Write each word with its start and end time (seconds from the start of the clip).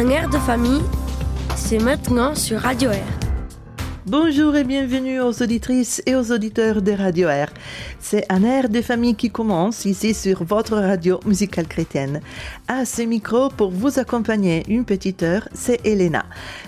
Un 0.00 0.08
air 0.08 0.30
de 0.30 0.38
famille, 0.38 0.80
c'est 1.56 1.78
maintenant 1.78 2.34
sur 2.34 2.60
Radio 2.60 2.90
Air. 2.90 3.04
Bonjour 4.06 4.56
et 4.56 4.64
bienvenue 4.64 5.20
aux 5.20 5.42
auditrices 5.42 6.02
et 6.06 6.16
aux 6.16 6.32
auditeurs 6.32 6.80
de 6.80 6.92
Radio 6.92 7.28
Air. 7.28 7.52
C'est 7.98 8.24
un 8.30 8.42
air 8.42 8.70
de 8.70 8.80
famille 8.80 9.14
qui 9.14 9.30
commence 9.30 9.84
ici 9.84 10.14
sur 10.14 10.42
votre 10.42 10.78
radio 10.78 11.20
musicale 11.26 11.68
chrétienne. 11.68 12.22
À 12.66 12.86
ce 12.86 13.02
micro, 13.02 13.50
pour 13.50 13.70
vous 13.70 13.98
accompagner 13.98 14.64
une 14.68 14.86
petite 14.86 15.22
heure, 15.22 15.46
c'est 15.52 15.86
Elena. 15.86 16.24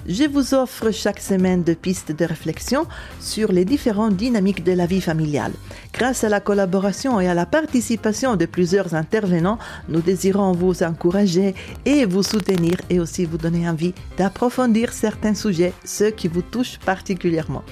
Je 0.07 0.25
vous 0.25 0.53
offre 0.53 0.91
chaque 0.91 1.19
semaine 1.19 1.65
de 1.65 1.73
pistes 1.73 2.13
de 2.13 2.27
réflexion 2.27 2.87
sur 3.19 3.51
les 3.51 3.65
différentes 3.65 4.15
dynamiques 4.15 4.63
de 4.63 4.73
la 4.73 4.85
vie 4.85 5.01
familiale. 5.01 5.53
Grâce 5.93 6.25
à 6.25 6.31
la 6.31 6.41
collaboration 6.41 7.21
et 7.21 7.29
à 7.29 7.35
la 7.35 7.45
participation 7.45 8.37
de 8.37 8.47
plusieurs 8.47 8.95
intervenants, 8.95 9.59
nous 9.89 10.01
désirons 10.01 10.53
vous 10.53 10.83
encourager 10.83 11.55
et 11.85 12.07
vous 12.07 12.23
soutenir 12.23 12.79
et 12.89 12.99
aussi 12.99 13.27
vous 13.27 13.37
donner 13.37 13.69
envie 13.69 13.93
d'approfondir 14.17 14.93
certains 14.93 15.35
sujets, 15.35 15.75
ceux 15.85 16.11
qui 16.11 16.29
vous 16.29 16.41
touchent 16.41 16.79
particulièrement. 16.79 17.63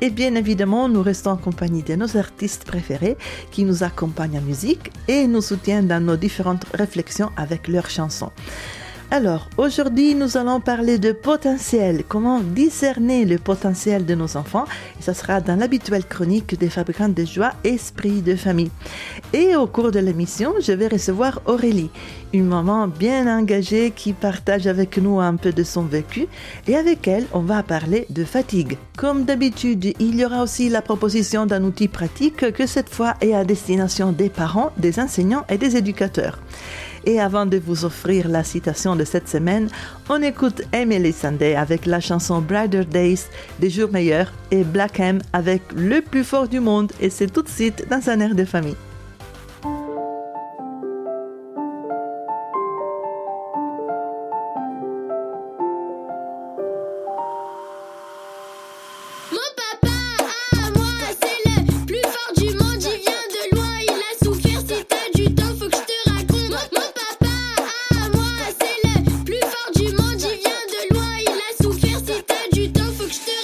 Et 0.00 0.08
bien 0.08 0.34
évidemment, 0.36 0.88
nous 0.88 1.02
restons 1.02 1.32
en 1.32 1.36
compagnie 1.36 1.82
de 1.82 1.96
nos 1.96 2.16
artistes 2.16 2.64
préférés 2.64 3.18
qui 3.50 3.64
nous 3.64 3.82
accompagnent 3.82 4.38
en 4.38 4.42
musique 4.42 4.90
et 5.06 5.26
nous 5.26 5.42
soutiennent 5.42 5.86
dans 5.86 6.02
nos 6.02 6.16
différentes 6.16 6.64
réflexions 6.72 7.30
avec 7.36 7.68
leurs 7.68 7.90
chansons. 7.90 8.32
Alors, 9.12 9.48
aujourd'hui, 9.56 10.16
nous 10.16 10.36
allons 10.36 10.58
parler 10.58 10.98
de 10.98 11.12
potentiel, 11.12 12.02
comment 12.08 12.40
discerner 12.40 13.24
le 13.24 13.38
potentiel 13.38 14.04
de 14.04 14.16
nos 14.16 14.36
enfants? 14.36 14.64
Et 14.98 15.02
ça 15.02 15.14
sera 15.14 15.40
dans 15.40 15.54
l'habituelle 15.54 16.04
chronique 16.04 16.58
des 16.58 16.68
fabricants 16.68 17.08
de 17.08 17.24
joie, 17.24 17.52
Esprit 17.62 18.20
de 18.20 18.34
famille. 18.34 18.72
Et 19.32 19.54
au 19.54 19.68
cours 19.68 19.92
de 19.92 20.00
l'émission, 20.00 20.54
je 20.60 20.72
vais 20.72 20.88
recevoir 20.88 21.40
Aurélie, 21.46 21.90
une 22.32 22.46
maman 22.46 22.88
bien 22.88 23.28
engagée 23.28 23.92
qui 23.94 24.12
partage 24.12 24.66
avec 24.66 24.98
nous 24.98 25.20
un 25.20 25.36
peu 25.36 25.52
de 25.52 25.62
son 25.62 25.82
vécu. 25.82 26.26
Et 26.66 26.74
avec 26.74 27.06
elle, 27.06 27.26
on 27.32 27.40
va 27.40 27.62
parler 27.62 28.06
de 28.10 28.24
fatigue. 28.24 28.76
Comme 28.96 29.24
d'habitude, 29.24 29.84
il 30.00 30.16
y 30.16 30.24
aura 30.24 30.42
aussi 30.42 30.68
la 30.68 30.82
proposition 30.82 31.46
d'un 31.46 31.62
outil 31.62 31.86
pratique 31.86 32.50
que 32.50 32.66
cette 32.66 32.90
fois 32.90 33.14
est 33.20 33.34
à 33.34 33.44
destination 33.44 34.10
des 34.10 34.30
parents, 34.30 34.72
des 34.78 34.98
enseignants 34.98 35.44
et 35.48 35.58
des 35.58 35.76
éducateurs. 35.76 36.40
Et 37.06 37.20
avant 37.20 37.46
de 37.46 37.56
vous 37.56 37.84
offrir 37.84 38.28
la 38.28 38.42
citation 38.42 38.96
de 38.96 39.04
cette 39.04 39.28
semaine, 39.28 39.68
on 40.08 40.20
écoute 40.22 40.62
Emily 40.72 41.12
Sunday 41.12 41.54
avec 41.54 41.86
la 41.86 42.00
chanson 42.00 42.40
Brighter 42.40 42.84
Days 42.84 43.20
des 43.60 43.70
jours 43.70 43.90
meilleurs 43.92 44.32
et 44.50 44.64
Black 44.64 44.98
M 44.98 45.22
avec 45.32 45.62
le 45.74 46.00
plus 46.00 46.24
fort 46.24 46.48
du 46.48 46.58
monde 46.58 46.90
et 47.00 47.08
c'est 47.08 47.28
tout 47.28 47.42
de 47.42 47.48
suite 47.48 47.86
dans 47.88 48.10
un 48.10 48.18
air 48.18 48.34
de 48.34 48.44
famille. 48.44 48.76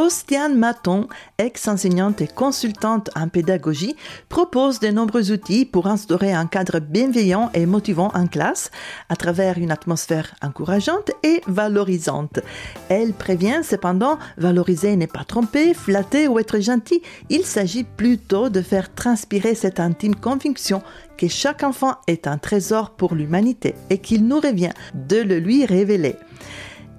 Ostiane 0.00 0.56
Maton, 0.56 1.08
ex-enseignante 1.36 2.22
et 2.22 2.26
consultante 2.26 3.10
en 3.14 3.28
pédagogie, 3.28 3.96
propose 4.30 4.80
de 4.80 4.88
nombreux 4.88 5.30
outils 5.30 5.66
pour 5.66 5.88
instaurer 5.88 6.32
un 6.32 6.46
cadre 6.46 6.78
bienveillant 6.78 7.50
et 7.52 7.66
motivant 7.66 8.10
en 8.14 8.26
classe 8.26 8.70
à 9.10 9.16
travers 9.16 9.58
une 9.58 9.70
atmosphère 9.70 10.34
encourageante 10.40 11.10
et 11.22 11.42
valorisante. 11.46 12.40
Elle 12.88 13.12
prévient 13.12 13.60
cependant, 13.62 14.18
valoriser 14.38 14.96
n'est 14.96 15.06
pas 15.06 15.24
tromper, 15.24 15.74
flatter 15.74 16.28
ou 16.28 16.38
être 16.38 16.60
gentil. 16.60 17.02
Il 17.28 17.44
s'agit 17.44 17.84
plutôt 17.84 18.48
de 18.48 18.62
faire 18.62 18.94
transpirer 18.94 19.54
cette 19.54 19.80
intime 19.80 20.14
conviction 20.14 20.82
que 21.18 21.28
chaque 21.28 21.62
enfant 21.62 21.96
est 22.06 22.26
un 22.26 22.38
trésor 22.38 22.92
pour 22.92 23.14
l'humanité 23.14 23.74
et 23.90 23.98
qu'il 23.98 24.26
nous 24.26 24.40
revient 24.40 24.72
de 24.94 25.18
le 25.18 25.38
lui 25.38 25.66
révéler. 25.66 26.16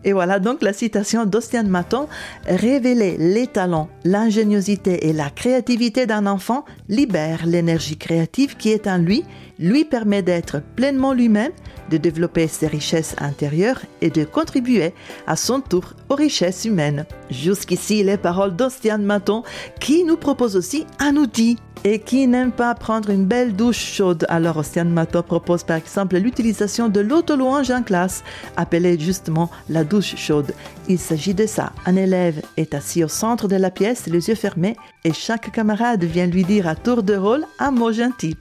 Et 0.04 0.14
voilà 0.14 0.40
donc 0.40 0.62
la 0.62 0.74
citation 0.74 1.26
d'Ostiane 1.26 1.68
Maton. 1.68 2.08
Révéler 2.46 3.18
les 3.18 3.48
talents, 3.48 3.90
l'ingéniosité 4.04 5.08
et 5.08 5.14
la 5.14 5.30
créativité 5.30 6.06
d'un 6.06 6.26
enfant 6.26 6.66
libère 6.90 7.46
l'énergie 7.46 7.98
créative 7.98 8.58
qui 8.58 8.70
est 8.70 8.88
en 8.88 8.98
lui, 8.98 9.24
lui 9.60 9.86
permet 9.86 10.22
d'être 10.22 10.62
pleinement 10.76 11.14
lui-même, 11.14 11.52
de 11.92 11.98
développer 11.98 12.48
ses 12.48 12.68
richesses 12.68 13.16
intérieures 13.20 13.82
et 14.02 14.10
de 14.10 14.24
contribuer 14.24 14.94
à 15.28 15.36
son 15.36 15.60
tour 15.62 15.94
aux 16.10 16.16
richesses 16.16 16.66
humaines. 16.66 17.06
Jusqu'ici 17.30 18.02
les 18.04 18.18
paroles 18.18 18.56
d'Ostiane 18.56 19.04
Maton 19.04 19.44
qui 19.80 20.04
nous 20.04 20.18
propose 20.18 20.56
aussi 20.56 20.88
un 21.00 21.18
outil 21.18 21.58
et 21.84 22.00
qui 22.00 22.28
n'aime 22.28 22.52
pas 22.52 22.76
prendre 22.76 23.10
une 23.10 23.26
belle 23.26 23.56
douche 23.56 23.84
chaude. 23.94 24.26
Alors 24.30 24.58
Ostiane 24.58 24.92
Maton 24.92 25.24
propose 25.24 25.64
par 25.64 25.78
exemple 25.78 26.18
l'utilisation 26.18 26.90
de 26.90 27.00
l'auto-louange 27.00 27.72
en 27.72 27.84
classe, 27.84 28.24
appelée 28.56 29.00
justement 29.00 29.50
la 29.70 29.84
douche 29.84 30.16
chaude. 30.16 30.54
Il 30.88 31.00
s'agit 31.00 31.34
de 31.34 31.46
ça. 31.46 31.74
Un 31.86 31.96
élève 31.96 32.42
est 32.58 32.74
assis 32.74 33.04
au 33.04 33.08
centre 33.08 33.48
de 33.48 33.56
la 33.56 33.72
pièce, 33.72 34.08
les 34.08 34.30
yeux 34.30 34.36
fermés, 34.36 34.78
et 35.04 35.14
chaque 35.14 35.52
camarade 35.52 36.04
vient 36.04 36.28
lui 36.28 36.44
dire 36.44 36.68
à 36.68 36.76
tour 36.76 37.04
de 37.04 37.16
rôle 37.16 37.46
un 37.60 37.72
mot 37.72 37.92
gentil. 37.92 38.38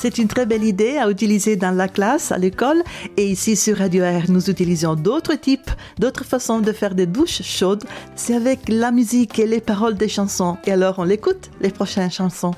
C'est 0.00 0.18
une 0.18 0.28
très 0.28 0.46
belle 0.46 0.62
idée 0.62 0.96
à 0.96 1.10
utiliser 1.10 1.56
dans 1.56 1.72
la 1.72 1.88
classe, 1.88 2.30
à 2.30 2.38
l'école. 2.38 2.84
Et 3.16 3.26
ici 3.26 3.56
sur 3.56 3.78
Radio 3.78 4.04
Air, 4.04 4.26
nous 4.28 4.48
utilisons 4.48 4.94
d'autres 4.94 5.34
types, 5.34 5.72
d'autres 5.98 6.24
façons 6.24 6.60
de 6.60 6.70
faire 6.70 6.94
des 6.94 7.06
douches 7.06 7.42
chaudes. 7.42 7.82
C'est 8.14 8.36
avec 8.36 8.68
la 8.68 8.92
musique 8.92 9.40
et 9.40 9.46
les 9.46 9.60
paroles 9.60 9.96
des 9.96 10.08
chansons. 10.08 10.56
Et 10.66 10.70
alors, 10.70 11.00
on 11.00 11.04
l'écoute, 11.04 11.50
les 11.60 11.70
prochaines 11.70 12.12
chansons. 12.12 12.54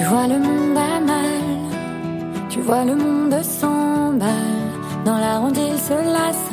Tu 0.00 0.06
vois 0.06 0.26
le 0.26 0.38
monde 0.38 0.78
à 0.78 0.98
mal, 0.98 1.68
tu 2.48 2.62
vois 2.62 2.86
le 2.86 2.94
monde 2.96 3.42
s'emballe. 3.42 4.30
Dans 5.04 5.18
la 5.18 5.34
se 5.76 5.92
lasse, 5.92 6.52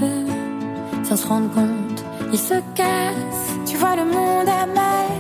sans 1.07 1.15
se 1.15 1.25
rendre 1.25 1.49
compte, 1.53 2.03
il 2.33 2.37
se 2.37 2.55
casse. 2.75 3.45
Tu 3.65 3.77
vois 3.77 3.95
le 3.95 4.03
monde 4.03 4.49
à 4.49 4.65
mal, 4.65 5.11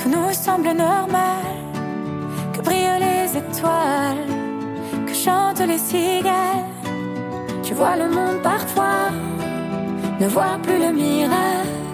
tout 0.00 0.08
nous 0.08 0.32
semble 0.32 0.68
normal. 0.68 1.50
Que 2.52 2.60
brillent 2.60 3.00
les 3.00 3.36
étoiles, 3.36 4.28
que 5.04 5.12
chantent 5.12 5.66
les 5.66 5.78
cigales. 5.78 6.70
Tu 7.64 7.74
vois 7.74 7.96
le 7.96 8.08
monde 8.08 8.40
parfois, 8.44 9.10
ne 10.20 10.28
vois 10.28 10.58
plus 10.62 10.78
le 10.78 10.92
miracle, 10.92 11.90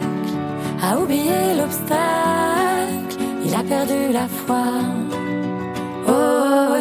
a 0.82 1.00
oublié 1.00 1.54
l'obstacle, 1.56 3.16
il 3.46 3.54
a 3.54 3.62
perdu 3.62 4.12
la 4.12 4.28
foi 4.28 5.01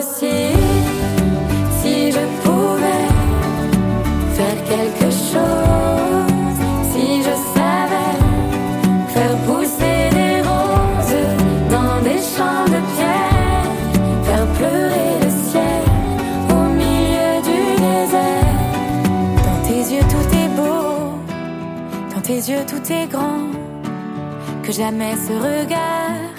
si 0.02 0.52
je 2.12 2.24
pouvais 2.44 3.08
faire 4.34 4.64
quelque 4.64 5.10
chose, 5.12 6.60
si 6.92 7.22
je 7.22 7.34
savais 7.54 8.18
faire 9.14 9.36
pousser 9.46 10.10
des 10.18 10.42
roses 10.42 11.28
dans 11.70 12.02
des 12.04 12.20
champs 12.34 12.66
de 12.66 12.80
pierre, 12.94 13.72
faire 14.24 14.48
pleurer 14.58 15.12
le 15.24 15.30
ciel 15.30 15.84
au 16.50 16.64
milieu 16.82 17.34
du 17.50 17.62
désert. 17.86 18.58
Dans 19.46 19.62
tes 19.68 19.82
yeux 19.94 20.06
tout 20.14 20.30
est 20.36 20.52
beau, 20.56 21.14
dans 22.14 22.22
tes 22.22 22.42
yeux 22.52 22.66
tout 22.68 22.92
est 22.92 23.08
grand, 23.08 23.52
que 24.64 24.72
jamais 24.72 25.14
ce 25.16 25.34
regard 25.34 26.32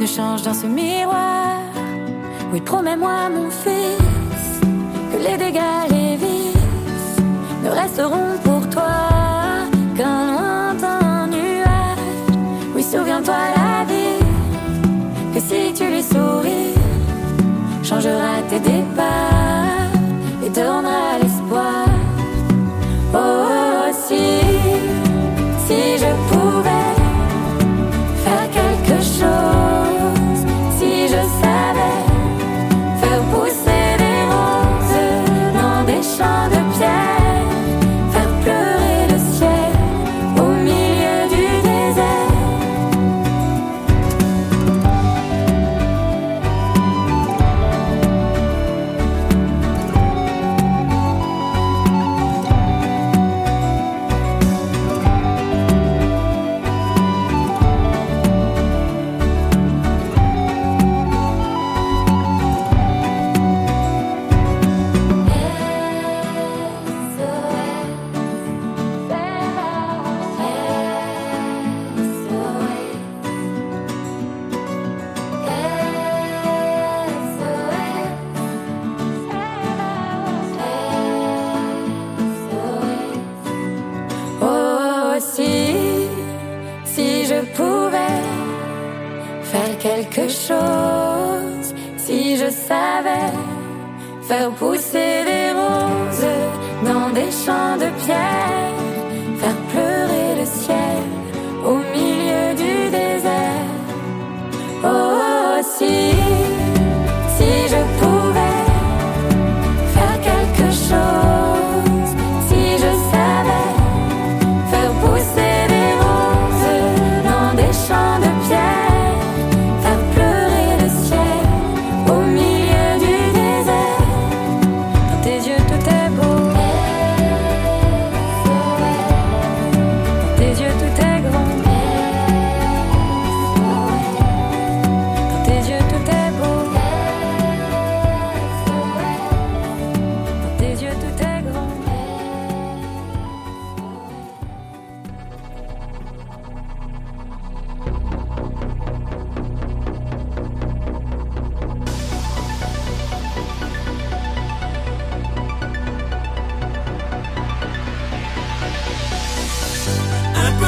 ne 0.00 0.06
change 0.06 0.42
dans 0.42 0.54
ce 0.54 0.66
miroir 0.66 1.61
oui, 2.52 2.60
promets-moi, 2.60 3.30
mon 3.30 3.48
fils, 3.48 4.60
que 5.10 5.16
les 5.16 5.38
dégâts, 5.38 5.88
les 5.88 6.16
vices 6.16 7.16
ne 7.64 7.70
resteront 7.70 8.36
pour 8.44 8.68
toi 8.68 8.92
qu'un 9.96 10.32
lointain 10.32 11.28
nuage. 11.28 12.36
Oui, 12.76 12.82
souviens-toi, 12.82 13.34
la 13.56 13.84
vie, 13.86 14.22
que 15.32 15.40
si 15.40 15.72
tu 15.72 15.90
lui 15.90 16.02
souris, 16.02 16.74
changera 17.82 18.42
tes 18.50 18.60
départs 18.60 19.90
et 20.44 20.50
te 20.50 20.60
rendra 20.60 21.18
l'espoir. 21.22 21.86
Oh, 23.14 23.16
oh, 23.16 23.46
oh, 23.88 23.92
si, 24.06 24.40
si 25.66 25.96
je 26.02 26.12
pouvais 26.28 26.92
faire 28.24 28.50
quelque 28.50 29.02
chose. 29.02 29.51
Oh. 36.24 36.51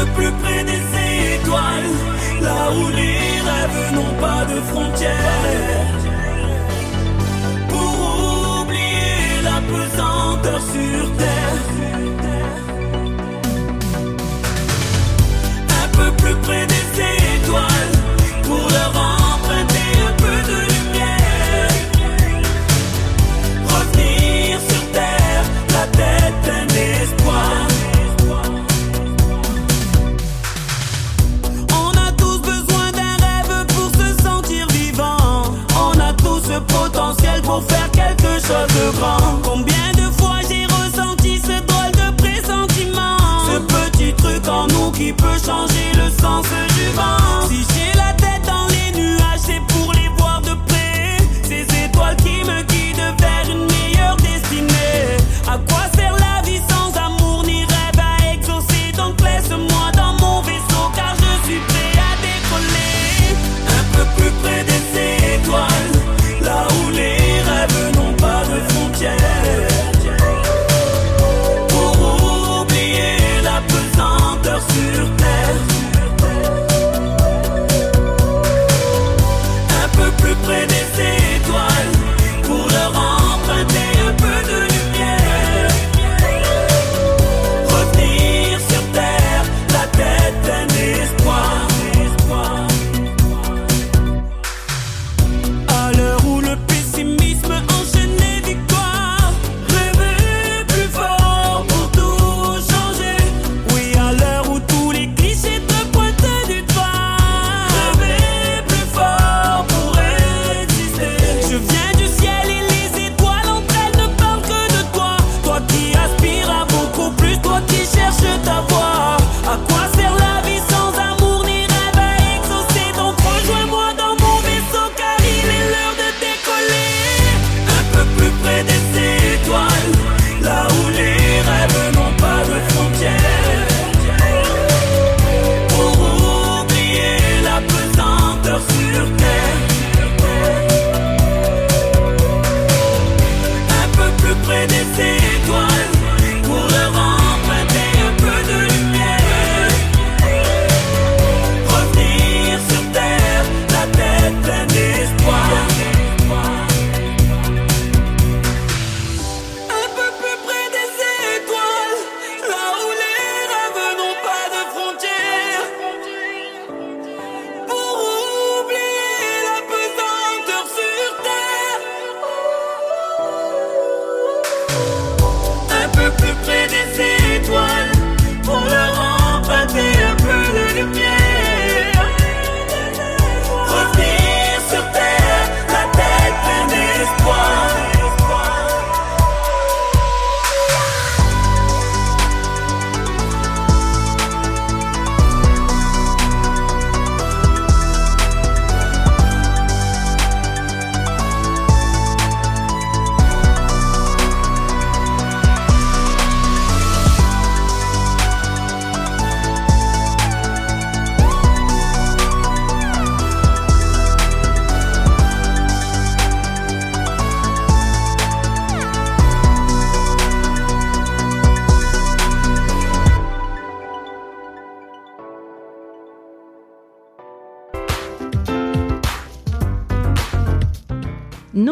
le 0.04 0.10
plus 0.12 0.32
près 0.42 0.64
des 0.64 0.82
étoiles, 1.36 1.90
là 2.42 2.70
où 2.76 2.88
les 2.88 3.18
rêves 3.48 3.94
n'ont 3.94 4.20
pas 4.20 4.44
de 4.44 4.60
frontières. 4.70 5.90
Pour 7.68 8.62
oublier 8.62 9.42
la 9.42 9.58
pesanteur 9.72 10.60
sur 10.72 11.16
terre. 11.16 11.62
Un 15.82 15.88
peu 15.96 16.10
plus 16.22 16.36
près 16.42 16.66
des 16.66 16.86
étoiles. 17.36 17.93
faire 37.60 37.90
quelque 37.90 38.34
chose 38.40 38.68
de 38.68 38.98
grand. 38.98 39.23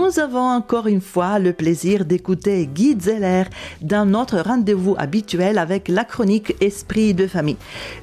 Nous 0.03 0.19
avons 0.19 0.49
encore 0.49 0.89
une 0.89 1.01
fois 1.01 1.39
le 1.39 1.53
plaisir 1.53 2.05
d'écouter 2.05 2.67
Guy 2.67 2.97
Zeller 3.01 3.45
dans 3.83 4.05
notre 4.05 4.41
rendez-vous 4.41 4.97
habituel 4.99 5.59
avec 5.59 5.87
la 5.87 6.03
chronique 6.03 6.57
Esprit 6.61 7.15
de 7.15 7.29
famille. 7.29 7.57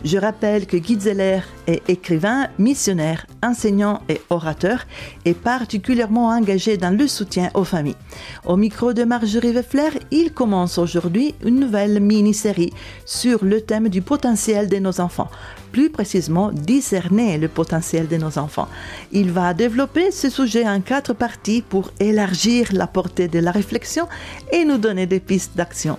Je 0.06 0.18
rappelle 0.18 0.65
que 0.65 0.77
Guy 0.77 0.98
Zeller 0.98 1.41
est 1.68 1.89
écrivain, 1.89 2.48
missionnaire, 2.58 3.25
enseignant 3.44 4.01
et 4.08 4.22
orateur 4.29 4.86
et 5.25 5.34
particulièrement 5.34 6.29
engagé 6.29 6.77
dans 6.77 6.98
le 6.98 7.06
soutien 7.06 7.50
aux 7.53 7.65
familles. 7.65 7.98
Au 8.46 8.56
micro 8.56 8.94
de 8.94 9.03
Marjorie 9.03 9.51
Weffler, 9.51 9.89
il 10.10 10.32
commence 10.32 10.77
aujourd'hui 10.77 11.36
une 11.44 11.59
nouvelle 11.59 12.00
mini-série 12.00 12.72
sur 13.05 13.44
le 13.44 13.59
thème 13.59 13.90
du 13.90 14.01
potentiel 14.01 14.70
de 14.70 14.77
nos 14.77 15.01
enfants 15.01 15.29
plus 15.72 15.90
précisément 15.90 16.51
discerner 16.51 17.38
le 17.38 17.48
potentiel 17.48 18.08
de 18.08 18.18
nos 18.18 18.38
enfants. 18.38 18.68
Il 19.12 19.32
va 19.32 19.53
développer 19.53 20.12
ce 20.12 20.29
sujet 20.29 20.68
en 20.68 20.82
quatre 20.82 21.14
parties 21.14 21.62
pour 21.62 21.92
élargir 22.00 22.70
la 22.74 22.88
portée 22.88 23.27
de 23.27 23.40
la 23.40 23.51
réflexion 23.51 24.08
et 24.51 24.66
nous 24.66 24.77
donner 24.77 25.05
des 25.05 25.20
pistes 25.20 25.55
d'action. 25.55 25.98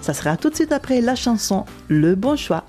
Ça 0.00 0.14
sera 0.14 0.36
tout 0.36 0.50
de 0.50 0.54
suite 0.54 0.72
après 0.72 1.00
la 1.00 1.14
chanson 1.14 1.64
Le 1.88 2.14
bon 2.14 2.36
choix. 2.36 2.64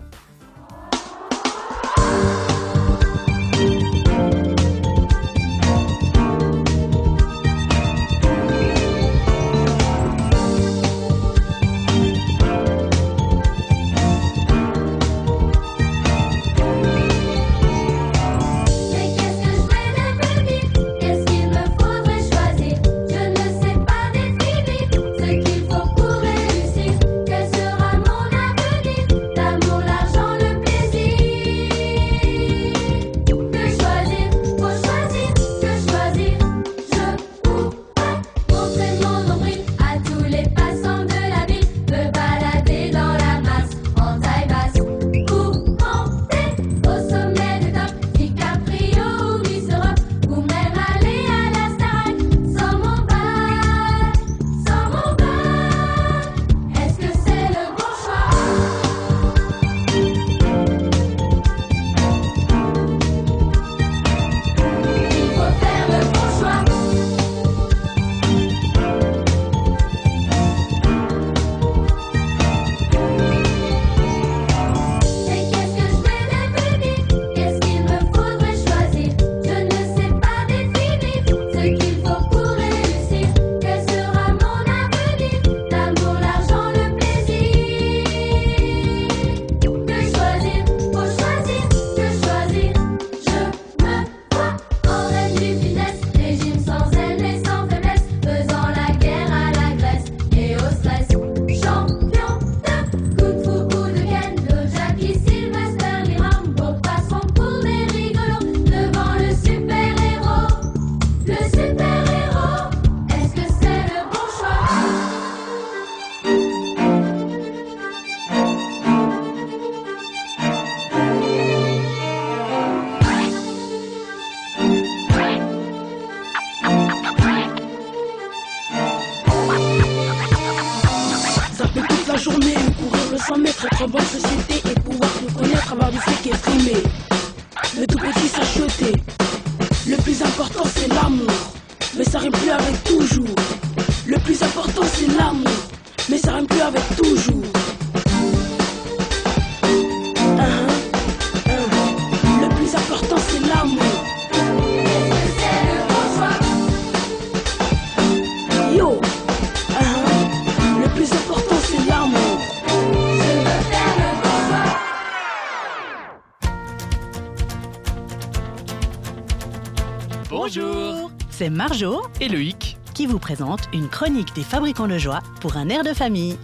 Bonjour 170.35 171.11
C'est 171.29 171.51
Marjo 171.51 172.01
Et 172.19 172.27
Loïc 172.27 172.77
qui 172.95 173.05
vous 173.05 173.19
présente 173.19 173.59
une 173.71 173.87
chronique 173.87 174.33
des 174.33 174.41
fabricants 174.41 174.87
de 174.87 174.97
joie 174.97 175.19
pour 175.39 175.57
un 175.57 175.69
air 175.69 175.83
de 175.83 175.93
famille. 175.93 176.37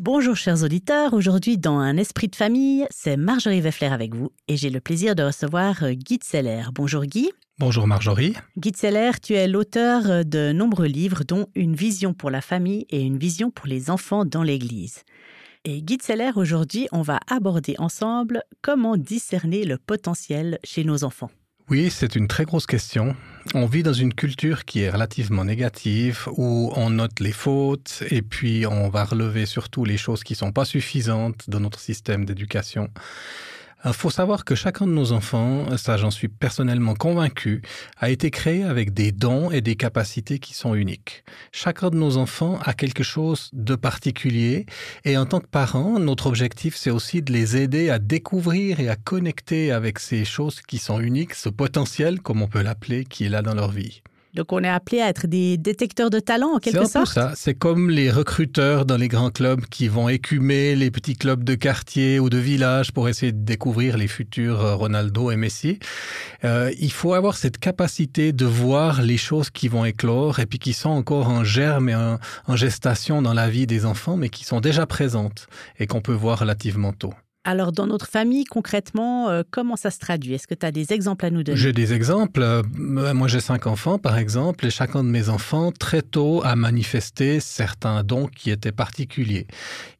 Bonjour 0.00 0.34
chers 0.34 0.64
auditeurs, 0.64 1.14
aujourd'hui 1.14 1.58
dans 1.58 1.78
Un 1.78 1.96
esprit 1.96 2.26
de 2.26 2.34
famille, 2.34 2.86
c'est 2.90 3.16
Marjorie 3.16 3.60
Weffler 3.60 3.86
avec 3.86 4.16
vous 4.16 4.32
et 4.48 4.56
j'ai 4.56 4.68
le 4.68 4.80
plaisir 4.80 5.14
de 5.14 5.22
recevoir 5.22 5.84
euh, 5.84 5.92
Guy 5.92 6.16
Tseller. 6.16 6.64
Bonjour 6.74 7.04
Guy. 7.04 7.30
Bonjour 7.60 7.86
Marjorie. 7.86 8.34
Guy 8.58 8.70
Tseller, 8.70 9.12
tu 9.22 9.34
es 9.34 9.46
l'auteur 9.46 10.24
de 10.24 10.50
nombreux 10.50 10.86
livres 10.86 11.22
dont 11.22 11.46
Une 11.54 11.76
vision 11.76 12.14
pour 12.14 12.30
la 12.30 12.40
famille 12.40 12.84
et 12.90 13.00
Une 13.00 13.16
vision 13.16 13.52
pour 13.52 13.68
les 13.68 13.90
enfants 13.90 14.24
dans 14.24 14.42
l'Église. 14.42 15.04
Et 15.68 15.82
Guy 15.82 15.96
Tseller, 15.96 16.30
aujourd'hui, 16.36 16.86
on 16.92 17.02
va 17.02 17.18
aborder 17.26 17.74
ensemble 17.78 18.44
comment 18.62 18.96
discerner 18.96 19.64
le 19.64 19.78
potentiel 19.78 20.60
chez 20.62 20.84
nos 20.84 21.02
enfants. 21.02 21.28
Oui, 21.68 21.90
c'est 21.90 22.14
une 22.14 22.28
très 22.28 22.44
grosse 22.44 22.66
question 22.66 23.16
on 23.54 23.66
vit 23.66 23.82
dans 23.82 23.92
une 23.92 24.12
culture 24.12 24.64
qui 24.64 24.80
est 24.80 24.90
relativement 24.90 25.44
négative, 25.44 26.28
où 26.36 26.72
on 26.74 26.90
note 26.90 27.20
les 27.20 27.32
fautes 27.32 28.02
et 28.10 28.22
puis 28.22 28.66
on 28.66 28.88
va 28.88 29.04
relever 29.04 29.46
surtout 29.46 29.84
les 29.84 29.96
choses 29.96 30.24
qui 30.24 30.34
sont 30.34 30.52
pas 30.52 30.64
suffisantes 30.64 31.48
dans 31.48 31.60
notre 31.60 31.78
système 31.78 32.24
d'éducation. 32.24 32.88
Il 33.88 33.92
faut 33.92 34.10
savoir 34.10 34.44
que 34.44 34.56
chacun 34.56 34.88
de 34.88 34.92
nos 34.92 35.12
enfants, 35.12 35.76
ça 35.76 35.96
j'en 35.96 36.10
suis 36.10 36.26
personnellement 36.26 36.94
convaincu, 36.94 37.62
a 37.98 38.10
été 38.10 38.32
créé 38.32 38.64
avec 38.64 38.92
des 38.92 39.12
dons 39.12 39.52
et 39.52 39.60
des 39.60 39.76
capacités 39.76 40.40
qui 40.40 40.54
sont 40.54 40.74
uniques. 40.74 41.22
Chacun 41.52 41.90
de 41.90 41.96
nos 41.96 42.16
enfants 42.16 42.58
a 42.64 42.74
quelque 42.74 43.04
chose 43.04 43.48
de 43.52 43.76
particulier 43.76 44.66
et 45.04 45.16
en 45.16 45.24
tant 45.24 45.38
que 45.38 45.46
parent, 45.46 46.00
notre 46.00 46.26
objectif 46.26 46.74
c'est 46.74 46.90
aussi 46.90 47.22
de 47.22 47.32
les 47.32 47.56
aider 47.56 47.88
à 47.88 48.00
découvrir 48.00 48.80
et 48.80 48.88
à 48.88 48.96
connecter 48.96 49.70
avec 49.70 50.00
ces 50.00 50.24
choses 50.24 50.62
qui 50.62 50.78
sont 50.78 50.98
uniques, 50.98 51.34
ce 51.34 51.48
potentiel 51.48 52.20
comme 52.20 52.42
on 52.42 52.48
peut 52.48 52.62
l'appeler 52.62 53.04
qui 53.04 53.26
est 53.26 53.28
là 53.28 53.40
dans 53.40 53.54
leur 53.54 53.70
vie. 53.70 54.02
Donc 54.36 54.52
on 54.52 54.62
est 54.62 54.68
appelé 54.68 55.00
à 55.00 55.08
être 55.08 55.26
des 55.26 55.56
détecteurs 55.56 56.10
de 56.10 56.20
talent 56.20 56.50
en 56.54 56.60
C'est 56.62 56.70
quelque 56.70 56.86
sorte. 56.86 57.08
ça. 57.08 57.32
C'est 57.34 57.54
comme 57.54 57.88
les 57.88 58.10
recruteurs 58.10 58.84
dans 58.84 58.98
les 58.98 59.08
grands 59.08 59.30
clubs 59.30 59.64
qui 59.66 59.88
vont 59.88 60.10
écumer 60.10 60.76
les 60.76 60.90
petits 60.90 61.16
clubs 61.16 61.42
de 61.42 61.54
quartier 61.54 62.20
ou 62.20 62.28
de 62.28 62.36
village 62.36 62.92
pour 62.92 63.08
essayer 63.08 63.32
de 63.32 63.42
découvrir 63.42 63.96
les 63.96 64.08
futurs 64.08 64.60
euh, 64.60 64.74
Ronaldo 64.74 65.30
et 65.30 65.36
Messi. 65.36 65.78
Euh, 66.44 66.70
il 66.78 66.92
faut 66.92 67.14
avoir 67.14 67.36
cette 67.36 67.56
capacité 67.58 68.34
de 68.34 68.44
voir 68.44 69.00
les 69.00 69.16
choses 69.16 69.48
qui 69.48 69.68
vont 69.68 69.86
éclore 69.86 70.38
et 70.38 70.44
puis 70.44 70.58
qui 70.58 70.74
sont 70.74 70.90
encore 70.90 71.28
en 71.28 71.42
germe 71.42 71.88
et 71.88 71.94
en, 71.94 72.18
en 72.46 72.56
gestation 72.56 73.22
dans 73.22 73.32
la 73.32 73.48
vie 73.48 73.66
des 73.66 73.86
enfants, 73.86 74.18
mais 74.18 74.28
qui 74.28 74.44
sont 74.44 74.60
déjà 74.60 74.84
présentes 74.84 75.46
et 75.78 75.86
qu'on 75.86 76.02
peut 76.02 76.12
voir 76.12 76.38
relativement 76.40 76.92
tôt. 76.92 77.14
Alors 77.48 77.70
dans 77.70 77.86
notre 77.86 78.08
famille, 78.08 78.44
concrètement, 78.44 79.28
euh, 79.28 79.44
comment 79.48 79.76
ça 79.76 79.92
se 79.92 80.00
traduit? 80.00 80.34
Est-ce 80.34 80.48
que 80.48 80.54
tu 80.54 80.66
as 80.66 80.72
des 80.72 80.92
exemples 80.92 81.26
à 81.26 81.30
nous 81.30 81.44
donner? 81.44 81.56
J'ai 81.56 81.72
des 81.72 81.92
exemples. 81.92 82.42
Euh, 82.42 82.64
Moi, 82.74 83.28
j'ai 83.28 83.38
cinq 83.38 83.68
enfants, 83.68 83.98
par 83.98 84.18
exemple, 84.18 84.66
et 84.66 84.70
chacun 84.70 85.04
de 85.04 85.08
mes 85.08 85.28
enfants, 85.28 85.70
très 85.70 86.02
tôt, 86.02 86.42
a 86.44 86.56
manifesté 86.56 87.38
certains 87.38 88.02
dons 88.02 88.26
qui 88.26 88.50
étaient 88.50 88.72
particuliers. 88.72 89.46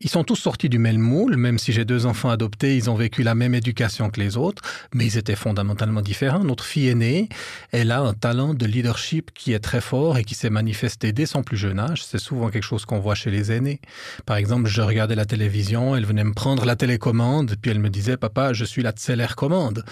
Ils 0.00 0.10
sont 0.10 0.24
tous 0.24 0.34
sortis 0.34 0.68
du 0.68 0.80
même 0.80 0.98
moule, 0.98 1.36
même 1.36 1.60
si 1.60 1.72
j'ai 1.72 1.84
deux 1.84 2.04
enfants 2.04 2.30
adoptés, 2.30 2.76
ils 2.76 2.90
ont 2.90 2.96
vécu 2.96 3.22
la 3.22 3.36
même 3.36 3.54
éducation 3.54 4.10
que 4.10 4.18
les 4.18 4.36
autres, 4.36 4.62
mais 4.92 5.06
ils 5.06 5.16
étaient 5.16 5.36
fondamentalement 5.36 6.02
différents. 6.02 6.42
Notre 6.42 6.64
fille 6.64 6.88
aînée, 6.88 7.28
elle 7.70 7.92
a 7.92 8.00
un 8.00 8.12
talent 8.12 8.54
de 8.54 8.66
leadership 8.66 9.30
qui 9.32 9.52
est 9.52 9.60
très 9.60 9.80
fort 9.80 10.18
et 10.18 10.24
qui 10.24 10.34
s'est 10.34 10.50
manifesté 10.50 11.12
dès 11.12 11.26
son 11.26 11.44
plus 11.44 11.56
jeune 11.56 11.78
âge. 11.78 12.04
C'est 12.04 12.18
souvent 12.18 12.48
quelque 12.50 12.64
chose 12.64 12.84
qu'on 12.84 12.98
voit 12.98 13.14
chez 13.14 13.30
les 13.30 13.52
aînés. 13.52 13.80
Par 14.24 14.36
exemple, 14.36 14.66
je 14.66 14.82
regardais 14.82 15.14
la 15.14 15.26
télévision, 15.26 15.94
elle 15.94 16.06
venait 16.06 16.24
me 16.24 16.34
prendre 16.34 16.64
la 16.64 16.74
télécommande, 16.74 17.35
puis 17.60 17.70
elle 17.70 17.78
me 17.78 17.90
disait, 17.90 18.16
papa, 18.16 18.52
je 18.52 18.64
suis 18.64 18.82
la 18.82 18.92
commande. 19.36 19.84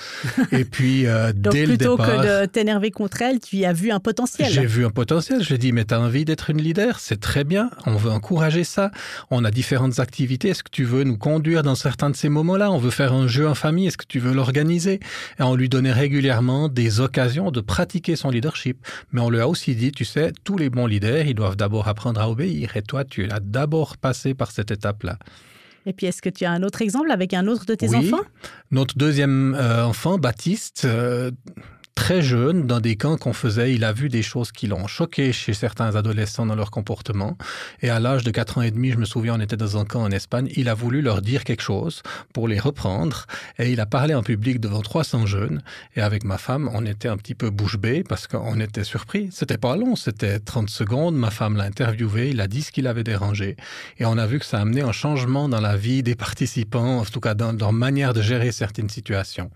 et 0.50 0.64
puis, 0.64 1.06
euh, 1.06 1.32
Donc 1.36 1.52
dès 1.52 1.66
le 1.66 1.76
plutôt 1.76 1.96
départ... 1.96 2.22
que 2.22 2.42
de 2.42 2.46
t'énerver 2.46 2.90
contre 2.90 3.22
elle, 3.22 3.40
tu 3.40 3.56
y 3.56 3.66
as 3.66 3.72
vu 3.72 3.90
un 3.90 4.00
potentiel. 4.00 4.50
J'ai 4.50 4.66
vu 4.66 4.84
un 4.84 4.90
potentiel. 4.90 5.42
Je 5.42 5.48
lui 5.48 5.54
ai 5.54 5.58
dit, 5.58 5.72
mais 5.72 5.84
tu 5.84 5.94
as 5.94 6.00
envie 6.00 6.24
d'être 6.24 6.50
une 6.50 6.60
leader? 6.60 6.98
C'est 6.98 7.20
très 7.20 7.44
bien. 7.44 7.70
On 7.86 7.96
veut 7.96 8.10
encourager 8.10 8.64
ça. 8.64 8.90
On 9.30 9.44
a 9.44 9.50
différentes 9.50 10.00
activités. 10.00 10.48
Est-ce 10.48 10.62
que 10.62 10.70
tu 10.70 10.84
veux 10.84 11.04
nous 11.04 11.18
conduire 11.18 11.62
dans 11.62 11.74
certains 11.74 12.10
de 12.10 12.16
ces 12.16 12.28
moments-là? 12.28 12.70
On 12.70 12.78
veut 12.78 12.90
faire 12.90 13.12
un 13.12 13.28
jeu 13.28 13.48
en 13.48 13.54
famille. 13.54 13.86
Est-ce 13.86 13.98
que 13.98 14.06
tu 14.06 14.18
veux 14.18 14.32
l'organiser? 14.32 15.00
Et 15.38 15.42
on 15.42 15.54
lui 15.54 15.68
donnait 15.68 15.92
régulièrement 15.92 16.68
des 16.68 17.00
occasions 17.00 17.50
de 17.50 17.60
pratiquer 17.60 18.16
son 18.16 18.30
leadership. 18.30 18.78
Mais 19.12 19.20
on 19.20 19.30
lui 19.30 19.40
a 19.40 19.48
aussi 19.48 19.74
dit, 19.74 19.92
tu 19.92 20.04
sais, 20.04 20.32
tous 20.44 20.56
les 20.56 20.70
bons 20.70 20.86
leaders, 20.86 21.26
ils 21.26 21.34
doivent 21.34 21.56
d'abord 21.56 21.88
apprendre 21.88 22.20
à 22.20 22.30
obéir. 22.30 22.76
Et 22.76 22.82
toi, 22.82 23.04
tu 23.04 23.28
as 23.30 23.40
d'abord 23.40 23.96
passé 23.96 24.34
par 24.34 24.50
cette 24.50 24.70
étape-là. 24.70 25.18
Et 25.86 25.92
puis 25.92 26.06
est-ce 26.06 26.22
que 26.22 26.30
tu 26.30 26.44
as 26.44 26.50
un 26.50 26.62
autre 26.62 26.82
exemple 26.82 27.10
avec 27.10 27.34
un 27.34 27.46
autre 27.46 27.66
de 27.66 27.74
tes 27.74 27.88
Oui. 27.88 27.96
enfants? 28.12 28.24
Notre 28.70 28.96
deuxième 28.96 29.54
euh, 29.54 29.84
enfant, 29.84 30.18
Baptiste, 30.18 30.84
euh, 30.84 31.30
très 31.94 32.22
jeune, 32.22 32.66
dans 32.66 32.80
des 32.80 32.96
camps 32.96 33.16
qu'on 33.16 33.32
faisait, 33.32 33.72
il 33.72 33.84
a 33.84 33.92
vu 33.92 34.08
des 34.08 34.22
choses 34.22 34.52
qui 34.52 34.66
l'ont 34.66 34.86
choqué 34.86 35.32
chez 35.32 35.54
certains 35.54 35.94
adolescents 35.96 36.44
dans 36.44 36.54
leur 36.54 36.70
comportement. 36.70 37.36
Et 37.82 37.90
à 37.90 38.00
l'âge 38.00 38.24
de 38.24 38.30
4 38.30 38.58
ans 38.58 38.62
et 38.62 38.70
demi, 38.70 38.90
je 38.90 38.98
me 38.98 39.04
souviens, 39.04 39.36
on 39.36 39.40
était 39.40 39.56
dans 39.56 39.78
un 39.78 39.84
camp 39.84 40.02
en 40.02 40.10
Espagne, 40.10 40.48
il 40.56 40.68
a 40.68 40.74
voulu 40.74 41.02
leur 41.02 41.22
dire 41.22 41.44
quelque 41.44 41.62
chose 41.62 42.02
pour 42.32 42.48
les 42.48 42.58
reprendre. 42.58 43.26
Et 43.58 43.72
il 43.72 43.80
a 43.80 43.86
parlé 43.86 44.14
en 44.14 44.22
public 44.22 44.60
devant 44.60 44.82
300 44.82 45.26
jeunes. 45.26 45.62
Et 45.96 46.00
avec 46.00 46.24
ma 46.24 46.38
femme, 46.38 46.68
on 46.74 46.84
était 46.84 47.08
un 47.08 47.16
petit 47.16 47.34
peu 47.34 47.50
bouche 47.50 47.78
bée 47.78 48.02
parce 48.02 48.26
qu'on 48.26 48.60
était 48.60 48.84
surpris. 48.84 49.28
C'était 49.32 49.58
pas 49.58 49.76
long, 49.76 49.96
c'était 49.96 50.40
30 50.40 50.68
secondes. 50.70 51.16
Ma 51.16 51.30
femme 51.30 51.56
l'a 51.56 51.64
interviewé, 51.64 52.30
il 52.30 52.40
a 52.40 52.48
dit 52.48 52.62
ce 52.62 52.72
qu'il 52.72 52.86
avait 52.86 53.04
dérangé. 53.04 53.56
Et 53.98 54.04
on 54.04 54.18
a 54.18 54.26
vu 54.26 54.38
que 54.38 54.44
ça 54.44 54.58
a 54.58 54.60
amené 54.62 54.82
un 54.82 54.92
changement 54.92 55.48
dans 55.48 55.60
la 55.60 55.76
vie 55.76 56.02
des 56.02 56.16
participants, 56.16 56.98
en 56.98 57.04
tout 57.04 57.20
cas 57.20 57.34
dans 57.34 57.52
leur 57.52 57.72
manière 57.72 58.14
de 58.14 58.22
gérer 58.22 58.52
certaines 58.52 58.90
situations. 58.90 59.50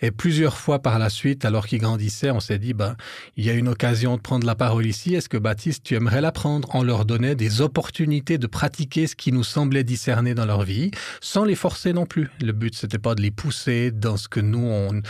Et 0.00 0.10
plusieurs 0.10 0.56
fois 0.56 0.80
par 0.80 0.98
la 0.98 1.10
suite, 1.10 1.44
alors 1.44 1.66
qu'il 1.66 1.73
grandissait, 1.78 2.30
on 2.30 2.40
s'est 2.40 2.58
dit, 2.58 2.74
ben, 2.74 2.96
il 3.36 3.44
y 3.44 3.50
a 3.50 3.54
une 3.54 3.68
occasion 3.68 4.16
de 4.16 4.20
prendre 4.20 4.46
la 4.46 4.54
parole 4.54 4.86
ici. 4.86 5.14
Est-ce 5.14 5.28
que 5.28 5.36
Baptiste, 5.36 5.82
tu 5.84 5.94
aimerais 5.94 6.20
la 6.20 6.32
prendre? 6.32 6.68
On 6.74 6.82
leur 6.82 7.04
donnait 7.04 7.34
des 7.34 7.60
opportunités 7.60 8.38
de 8.38 8.46
pratiquer 8.46 9.06
ce 9.06 9.14
qui 9.14 9.32
nous 9.32 9.44
semblait 9.44 9.84
discerner 9.84 10.34
dans 10.34 10.46
leur 10.46 10.62
vie, 10.62 10.90
sans 11.20 11.44
les 11.44 11.54
forcer 11.54 11.92
non 11.92 12.06
plus? 12.06 12.30
Le 12.40 12.52
but, 12.52 12.74
c'était 12.74 12.98
pas 12.98 13.14
de 13.14 13.22
les 13.22 13.30
pousser 13.30 13.90
dans 13.90 14.16
ce 14.16 14.28
que 14.28 14.40
nous, 14.40 14.64
on, 14.64 15.00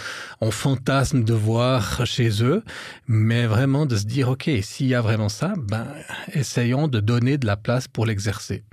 on 0.40 0.50
fantasme 0.50 1.24
de 1.24 1.35
voir 1.35 2.07
chez 2.07 2.42
eux, 2.42 2.62
mais 3.07 3.46
vraiment 3.46 3.87
de 3.87 3.96
se 3.96 4.05
dire, 4.05 4.29
OK, 4.29 4.50
s'il 4.62 4.87
y 4.87 4.94
a 4.94 5.00
vraiment 5.00 5.29
ça, 5.29 5.55
ben, 5.57 5.87
essayons 6.33 6.88
de 6.88 7.00
donner 7.00 7.38
de 7.38 7.46
la 7.46 7.57
place 7.57 7.88
pour 7.88 8.07
l'exercer. 8.07 8.64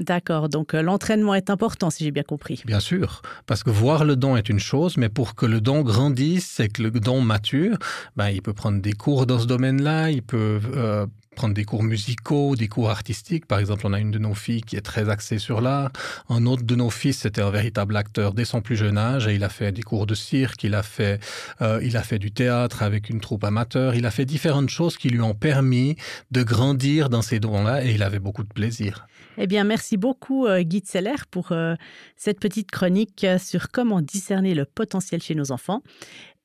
D'accord, 0.00 0.48
donc 0.48 0.72
euh, 0.72 0.80
l'entraînement 0.80 1.34
est 1.34 1.50
important 1.50 1.90
si 1.90 2.04
j'ai 2.04 2.10
bien 2.10 2.22
compris. 2.22 2.62
Bien 2.64 2.80
sûr, 2.80 3.20
parce 3.46 3.62
que 3.62 3.68
voir 3.68 4.06
le 4.06 4.16
don 4.16 4.34
est 4.34 4.48
une 4.48 4.58
chose, 4.58 4.96
mais 4.96 5.10
pour 5.10 5.34
que 5.34 5.44
le 5.44 5.60
don 5.60 5.82
grandisse 5.82 6.58
et 6.58 6.68
que 6.68 6.82
le 6.82 6.90
don 6.90 7.20
mature, 7.20 7.76
ben, 8.16 8.30
il 8.30 8.40
peut 8.40 8.54
prendre 8.54 8.80
des 8.80 8.94
cours 8.94 9.26
dans 9.26 9.38
ce 9.38 9.46
domaine-là, 9.46 10.10
il 10.10 10.22
peut 10.22 10.58
euh, 10.74 11.06
prendre 11.40 11.54
des 11.54 11.64
cours 11.64 11.82
musicaux, 11.82 12.54
des 12.54 12.68
cours 12.68 12.90
artistiques. 12.90 13.46
Par 13.46 13.58
exemple, 13.60 13.86
on 13.86 13.94
a 13.94 13.98
une 13.98 14.10
de 14.10 14.18
nos 14.18 14.34
filles 14.34 14.60
qui 14.60 14.76
est 14.76 14.82
très 14.82 15.08
axée 15.08 15.38
sur 15.38 15.62
l'art. 15.62 15.90
Un 16.28 16.44
autre 16.44 16.64
de 16.64 16.74
nos 16.74 16.90
fils, 16.90 17.20
c'était 17.20 17.40
un 17.40 17.48
véritable 17.48 17.96
acteur 17.96 18.34
dès 18.34 18.44
son 18.44 18.60
plus 18.60 18.76
jeune 18.76 18.98
âge 18.98 19.26
et 19.26 19.36
il 19.36 19.42
a 19.42 19.48
fait 19.48 19.72
des 19.72 19.80
cours 19.80 20.04
de 20.04 20.14
cirque, 20.14 20.64
il 20.64 20.74
a 20.74 20.82
fait, 20.82 21.18
euh, 21.62 21.80
il 21.82 21.96
a 21.96 22.02
fait 22.02 22.18
du 22.18 22.30
théâtre 22.30 22.82
avec 22.82 23.08
une 23.08 23.20
troupe 23.20 23.42
amateur, 23.44 23.94
il 23.94 24.04
a 24.04 24.10
fait 24.10 24.26
différentes 24.26 24.68
choses 24.68 24.98
qui 24.98 25.08
lui 25.08 25.22
ont 25.22 25.32
permis 25.32 25.96
de 26.30 26.42
grandir 26.42 27.08
dans 27.08 27.22
ces 27.22 27.40
dons-là 27.40 27.86
et 27.86 27.92
il 27.92 28.02
avait 28.02 28.18
beaucoup 28.18 28.42
de 28.42 28.52
plaisir. 28.52 29.06
Eh 29.38 29.46
bien, 29.46 29.64
merci 29.64 29.96
beaucoup 29.96 30.44
euh, 30.44 30.60
Guy 30.60 30.82
Seller 30.84 31.24
pour 31.30 31.52
euh, 31.52 31.74
cette 32.16 32.38
petite 32.38 32.70
chronique 32.70 33.24
sur 33.38 33.70
comment 33.70 34.02
discerner 34.02 34.52
le 34.52 34.66
potentiel 34.66 35.22
chez 35.22 35.34
nos 35.34 35.52
enfants. 35.52 35.80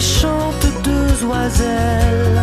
Vie 0.00 0.06
chantent 0.06 0.82
deux 0.82 1.26
oiselles. 1.26 2.42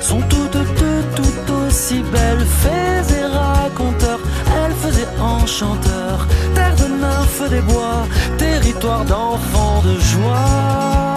Sont 0.00 0.20
toutes 0.28 0.52
deux 0.52 1.02
tout 1.16 1.52
aussi 1.66 2.02
belles. 2.02 2.46
Fées 2.60 3.14
et 3.18 3.24
raconteurs, 3.24 4.20
elles 4.58 4.74
faisaient 4.74 5.08
enchanteurs. 5.18 6.26
Terre 6.54 6.76
de 6.76 6.88
nymphes 7.00 7.48
des 7.48 7.62
bois, 7.62 8.06
territoire 8.36 9.04
d'enfants 9.06 9.82
de 9.82 9.98
joie. 10.00 11.11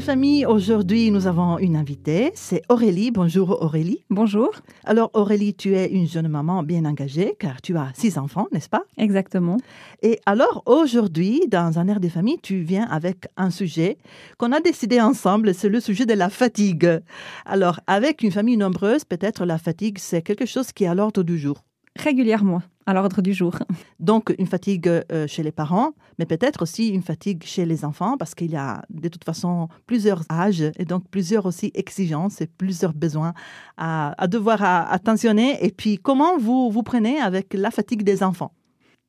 Des 0.00 0.06
familles, 0.06 0.46
aujourd'hui, 0.46 1.10
nous 1.10 1.26
avons 1.26 1.58
une 1.58 1.76
invitée. 1.76 2.30
C'est 2.34 2.62
Aurélie. 2.70 3.10
Bonjour 3.10 3.62
Aurélie. 3.62 4.02
Bonjour. 4.08 4.48
Alors 4.84 5.10
Aurélie, 5.12 5.52
tu 5.52 5.76
es 5.76 5.90
une 5.90 6.06
jeune 6.06 6.28
maman 6.28 6.62
bien 6.62 6.86
engagée 6.86 7.34
car 7.38 7.60
tu 7.60 7.76
as 7.76 7.90
six 7.92 8.16
enfants, 8.16 8.48
n'est-ce 8.50 8.70
pas? 8.70 8.84
Exactement. 8.96 9.58
Et 10.00 10.18
alors 10.24 10.62
aujourd'hui, 10.64 11.42
dans 11.48 11.78
un 11.78 11.86
air 11.86 12.00
des 12.00 12.08
familles, 12.08 12.38
tu 12.42 12.60
viens 12.60 12.84
avec 12.84 13.26
un 13.36 13.50
sujet 13.50 13.98
qu'on 14.38 14.52
a 14.52 14.60
décidé 14.60 15.02
ensemble, 15.02 15.52
c'est 15.52 15.68
le 15.68 15.80
sujet 15.80 16.06
de 16.06 16.14
la 16.14 16.30
fatigue. 16.30 17.02
Alors 17.44 17.80
avec 17.86 18.22
une 18.22 18.32
famille 18.32 18.56
nombreuse, 18.56 19.04
peut-être 19.04 19.44
la 19.44 19.58
fatigue, 19.58 19.98
c'est 19.98 20.22
quelque 20.22 20.46
chose 20.46 20.72
qui 20.72 20.84
est 20.84 20.88
à 20.88 20.94
l'ordre 20.94 21.22
du 21.22 21.38
jour. 21.38 21.62
Régulièrement, 21.98 22.62
à 22.86 22.94
l'ordre 22.94 23.20
du 23.20 23.34
jour. 23.34 23.58
Donc 23.98 24.32
une 24.38 24.46
fatigue 24.46 24.88
euh, 24.88 25.26
chez 25.26 25.42
les 25.42 25.50
parents, 25.52 25.90
mais 26.18 26.24
peut-être 26.24 26.62
aussi 26.62 26.88
une 26.88 27.02
fatigue 27.02 27.42
chez 27.44 27.66
les 27.66 27.84
enfants 27.84 28.16
parce 28.16 28.34
qu'il 28.34 28.50
y 28.50 28.56
a 28.56 28.82
de 28.90 29.08
toute 29.08 29.24
façon 29.24 29.68
plusieurs 29.86 30.22
âges 30.30 30.62
et 30.78 30.84
donc 30.84 31.02
plusieurs 31.10 31.46
aussi 31.46 31.72
exigences 31.74 32.40
et 32.40 32.46
plusieurs 32.46 32.94
besoins 32.94 33.34
à, 33.76 34.14
à 34.22 34.28
devoir 34.28 34.62
à- 34.62 34.88
attentionner. 34.90 35.58
Et 35.64 35.70
puis 35.72 35.98
comment 35.98 36.38
vous 36.38 36.70
vous 36.70 36.82
prenez 36.84 37.18
avec 37.18 37.54
la 37.54 37.70
fatigue 37.72 38.02
des 38.04 38.22
enfants? 38.22 38.52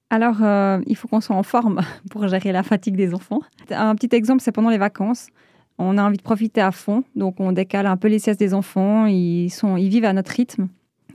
Alors, 0.09 0.43
euh, 0.43 0.81
il 0.87 0.97
faut 0.97 1.07
qu'on 1.07 1.21
soit 1.21 1.35
en 1.37 1.43
forme 1.43 1.79
pour 2.11 2.27
gérer 2.27 2.51
la 2.51 2.63
fatigue 2.63 2.97
des 2.97 3.13
enfants. 3.13 3.39
Un 3.69 3.95
petit 3.95 4.13
exemple, 4.13 4.41
c'est 4.41 4.51
pendant 4.51 4.69
les 4.71 4.77
vacances. 4.79 5.27
On 5.77 5.97
a 5.97 6.03
envie 6.03 6.17
de 6.17 6.21
profiter 6.21 6.59
à 6.61 6.71
fond, 6.71 7.03
donc 7.15 7.39
on 7.39 7.53
décale 7.53 7.85
un 7.85 7.95
peu 7.95 8.07
les 8.09 8.19
siestes 8.19 8.39
des 8.39 8.53
enfants. 8.53 9.05
Ils, 9.05 9.49
sont, 9.49 9.77
ils 9.77 9.87
vivent 9.87 10.03
à 10.05 10.13
notre 10.13 10.31
rythme. 10.31 10.67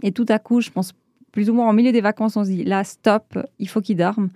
Et 0.02 0.12
tout 0.12 0.24
à 0.28 0.38
coup, 0.38 0.60
je 0.62 0.70
pense 0.70 0.92
plus 1.36 1.50
ou 1.50 1.52
moins 1.52 1.68
au 1.68 1.74
milieu 1.74 1.92
des 1.92 2.00
vacances, 2.00 2.34
on 2.38 2.44
se 2.44 2.48
dit 2.48 2.64
là, 2.64 2.82
stop, 2.82 3.38
il 3.58 3.68
faut 3.68 3.82
qu'ils 3.82 3.98
dorment. 3.98 4.30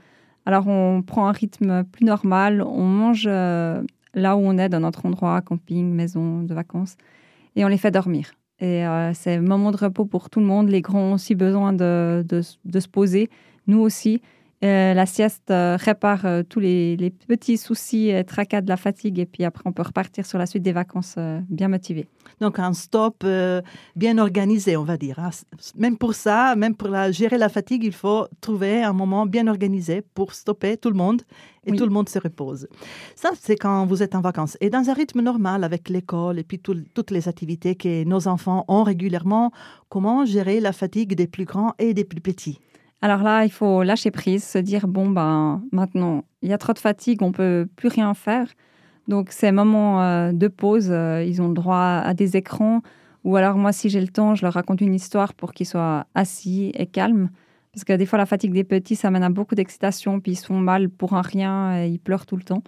Alors, 0.45 0.69
on 0.69 1.01
prend 1.01 1.29
un 1.29 1.33
rythme 1.33 1.83
plus 1.85 2.05
normal. 2.05 2.61
On 2.61 2.85
mange 2.85 3.25
euh, 3.27 3.83
là 4.13 4.37
où 4.37 4.41
on 4.41 4.59
est, 4.59 4.69
dans 4.69 4.81
notre 4.81 5.07
endroit, 5.07 5.41
camping, 5.41 5.95
maison 5.95 6.43
de 6.43 6.53
vacances, 6.53 6.97
et 7.57 7.65
on 7.65 7.69
les 7.69 7.79
fait 7.79 7.91
dormir. 7.91 8.33
Et 8.59 8.87
euh, 8.87 9.15
c'est 9.15 9.37
un 9.37 9.41
moment 9.41 9.71
de 9.71 9.79
repos 9.79 10.05
pour 10.05 10.29
tout 10.29 10.41
le 10.41 10.47
monde. 10.47 10.69
Les 10.69 10.83
grands 10.83 11.05
ont 11.05 11.15
aussi 11.15 11.35
besoin 11.35 11.73
de, 11.73 12.23
de- 12.29 12.43
de 12.67 12.81
se 12.81 12.89
poser, 12.89 13.31
nous 13.67 13.81
aussi. 13.81 14.21
Euh, 14.63 14.93
la 14.93 15.07
sieste 15.07 15.51
euh, 15.51 15.79
répare 15.81 16.27
euh, 16.27 16.43
tous 16.43 16.61
les, 16.61 16.95
les 16.99 17.09
petits 17.09 17.57
soucis 17.57 18.11
et 18.11 18.23
tracas 18.25 18.61
de 18.61 18.69
la 18.69 18.77
fatigue, 18.77 19.19
et 19.19 19.25
puis 19.25 19.43
après, 19.45 19.63
on 19.65 19.73
peut 19.73 19.81
repartir 19.81 20.27
sur 20.27 20.37
la 20.37 20.45
suite 20.45 20.63
des 20.63 20.73
vacances 20.73 21.17
bien 21.49 21.69
motivés. 21.69 22.07
Donc 22.43 22.59
un 22.59 22.75
stop 22.75 23.25
bien 23.97 24.19
organisé, 24.19 24.77
on 24.77 24.85
va 24.85 24.99
dire. 24.99 25.19
hein. 25.19 25.31
Même 25.77 25.97
pour 25.97 26.13
ça, 26.15 26.57
même 26.57 26.75
pour 26.75 26.89
la, 26.89 27.11
gérer 27.11 27.39
la 27.39 27.49
fatigue, 27.49 27.85
il 27.85 27.93
faut 27.95 28.27
trouver 28.43 28.83
un 28.83 28.93
moment 28.93 29.25
bien 29.25 29.47
organisé 29.47 30.03
pour 30.15 30.35
stopper 30.35 30.77
tout 30.77 30.91
le 30.91 30.97
monde 30.97 31.23
et 31.65 31.71
Oui. 31.73 31.79
tout 31.79 31.85
le 31.85 31.91
monde 31.91 32.09
se 32.11 32.19
repose. 32.19 32.69
Ça, 33.17 33.31
c'est 33.41 33.57
quand 33.57 33.87
vous 33.87 34.03
êtes 34.03 34.15
en 34.15 34.21
vacances. 34.21 34.59
Et 34.61 34.69
dans 34.69 34.89
un 34.91 34.93
rythme 34.95 35.23
normal 35.23 35.65
avec 35.65 35.89
l'école 35.89 36.39
et 36.39 36.45
puis 36.45 36.59
tout- 36.59 36.85
toutes 36.95 37.11
les 37.11 37.29
activités 37.29 37.77
que 37.77 38.05
nos 38.05 38.29
enfants 38.29 38.65
ont 38.69 38.83
régulièrement, 38.83 39.53
comment 39.89 40.25
gérer 40.27 40.61
la 40.61 40.73
fatigue 40.73 41.15
des 41.15 41.27
plus 41.27 41.47
grands 41.47 41.73
et 41.79 41.95
des 41.95 42.05
plus 42.05 42.21
petits? 42.21 42.59
Alors 43.03 43.23
là, 43.23 43.45
il 43.45 43.51
faut 43.51 43.83
lâcher 43.83 44.11
prise, 44.11 44.45
se 44.45 44.59
dire 44.59 44.87
bon 44.87 45.09
ben 45.09 45.63
maintenant 45.73 46.25
il 46.43 46.51
y 46.51 46.53
a 46.53 46.59
trop 46.59 46.73
de 46.73 46.79
fatigue, 46.79 47.23
on 47.23 47.33
peut 47.33 47.67
plus 47.77 47.89
rien 47.89 48.13
faire. 48.15 48.47
Donc 49.09 49.31
ces 49.31 49.53
moments 49.53 50.03
euh, 50.03 50.33
de 50.33 50.49
pause, 50.49 50.89
euh, 50.91 51.25
ils 51.25 51.41
ont 51.41 51.49
le 51.49 51.55
droit 51.55 52.03
à 52.05 52.15
des 52.15 52.37
écrans. 52.37 52.83
Ou 53.25 53.37
alors 53.37 53.57
moi, 53.57 53.73
si 53.73 53.91
j'ai 53.91 54.01
le 54.01 54.09
temps, 54.09 54.35
je 54.35 54.43
leur 54.43 54.55
raconte 54.55 54.81
une 54.81 54.95
histoire 54.95 55.35
pour 55.35 55.53
qu'ils 55.53 55.67
soient 55.67 56.07
assis 56.15 56.73
et 56.75 56.87
calmes. 56.87 57.31
Parce 57.73 57.85
que 57.85 57.93
des 57.93 58.07
fois, 58.07 58.19
la 58.19 58.27
fatigue 58.27 58.53
des 58.53 58.65
petits, 58.65 58.97
ça 58.97 59.11
mène 59.11 59.23
à 59.23 59.31
beaucoup 59.31 59.55
d'excitation, 59.55 60.21
puis 60.21 60.33
ils 60.33 60.37
se 60.37 60.47
font 60.47 60.59
mal 60.59 60.89
pour 60.89 61.15
un 61.15 61.23
rien 61.23 61.79
et 61.79 61.89
ils 61.89 61.99
pleurent 61.99 62.27
tout 62.27 62.37
le 62.37 62.43
temps. 62.43 62.63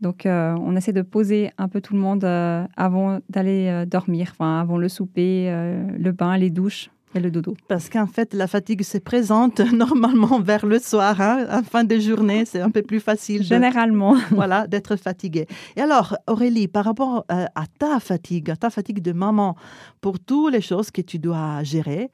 Donc 0.00 0.24
euh, 0.24 0.54
on 0.60 0.74
essaie 0.76 0.92
de 0.92 1.02
poser 1.02 1.50
un 1.58 1.68
peu 1.68 1.80
tout 1.80 1.94
le 1.94 2.00
monde 2.00 2.24
avant 2.24 3.20
d'aller 3.28 3.84
dormir, 3.86 4.30
enfin 4.32 4.60
avant 4.60 4.78
le 4.78 4.88
souper, 4.88 5.50
le 5.98 6.12
bain, 6.12 6.36
les 6.38 6.50
douches 6.50 6.90
et 7.14 7.20
le 7.20 7.30
dodo. 7.30 7.56
Parce 7.68 7.88
qu'en 7.88 8.06
fait, 8.06 8.34
la 8.34 8.46
fatigue 8.46 8.82
se 8.82 8.98
présente 8.98 9.60
normalement 9.72 10.40
vers 10.40 10.64
le 10.66 10.78
soir, 10.78 11.20
hein, 11.20 11.46
en 11.50 11.62
fin 11.62 11.84
de 11.84 11.98
journée, 11.98 12.44
c'est 12.44 12.60
un 12.60 12.70
peu 12.70 12.82
plus 12.82 13.00
facile. 13.00 13.40
de- 13.40 13.44
Généralement. 13.44 14.16
voilà, 14.30 14.66
d'être 14.66 14.96
fatigué. 14.96 15.46
Et 15.76 15.80
alors, 15.80 16.16
Aurélie, 16.28 16.68
par 16.68 16.84
rapport 16.84 17.24
euh, 17.32 17.46
à 17.54 17.64
ta 17.78 17.98
fatigue, 18.00 18.50
à 18.50 18.56
ta 18.56 18.70
fatigue 18.70 19.00
de 19.02 19.12
maman, 19.12 19.56
pour 20.00 20.20
toutes 20.20 20.52
les 20.52 20.60
choses 20.60 20.90
que 20.90 21.00
tu 21.02 21.18
dois 21.18 21.62
gérer, 21.64 22.10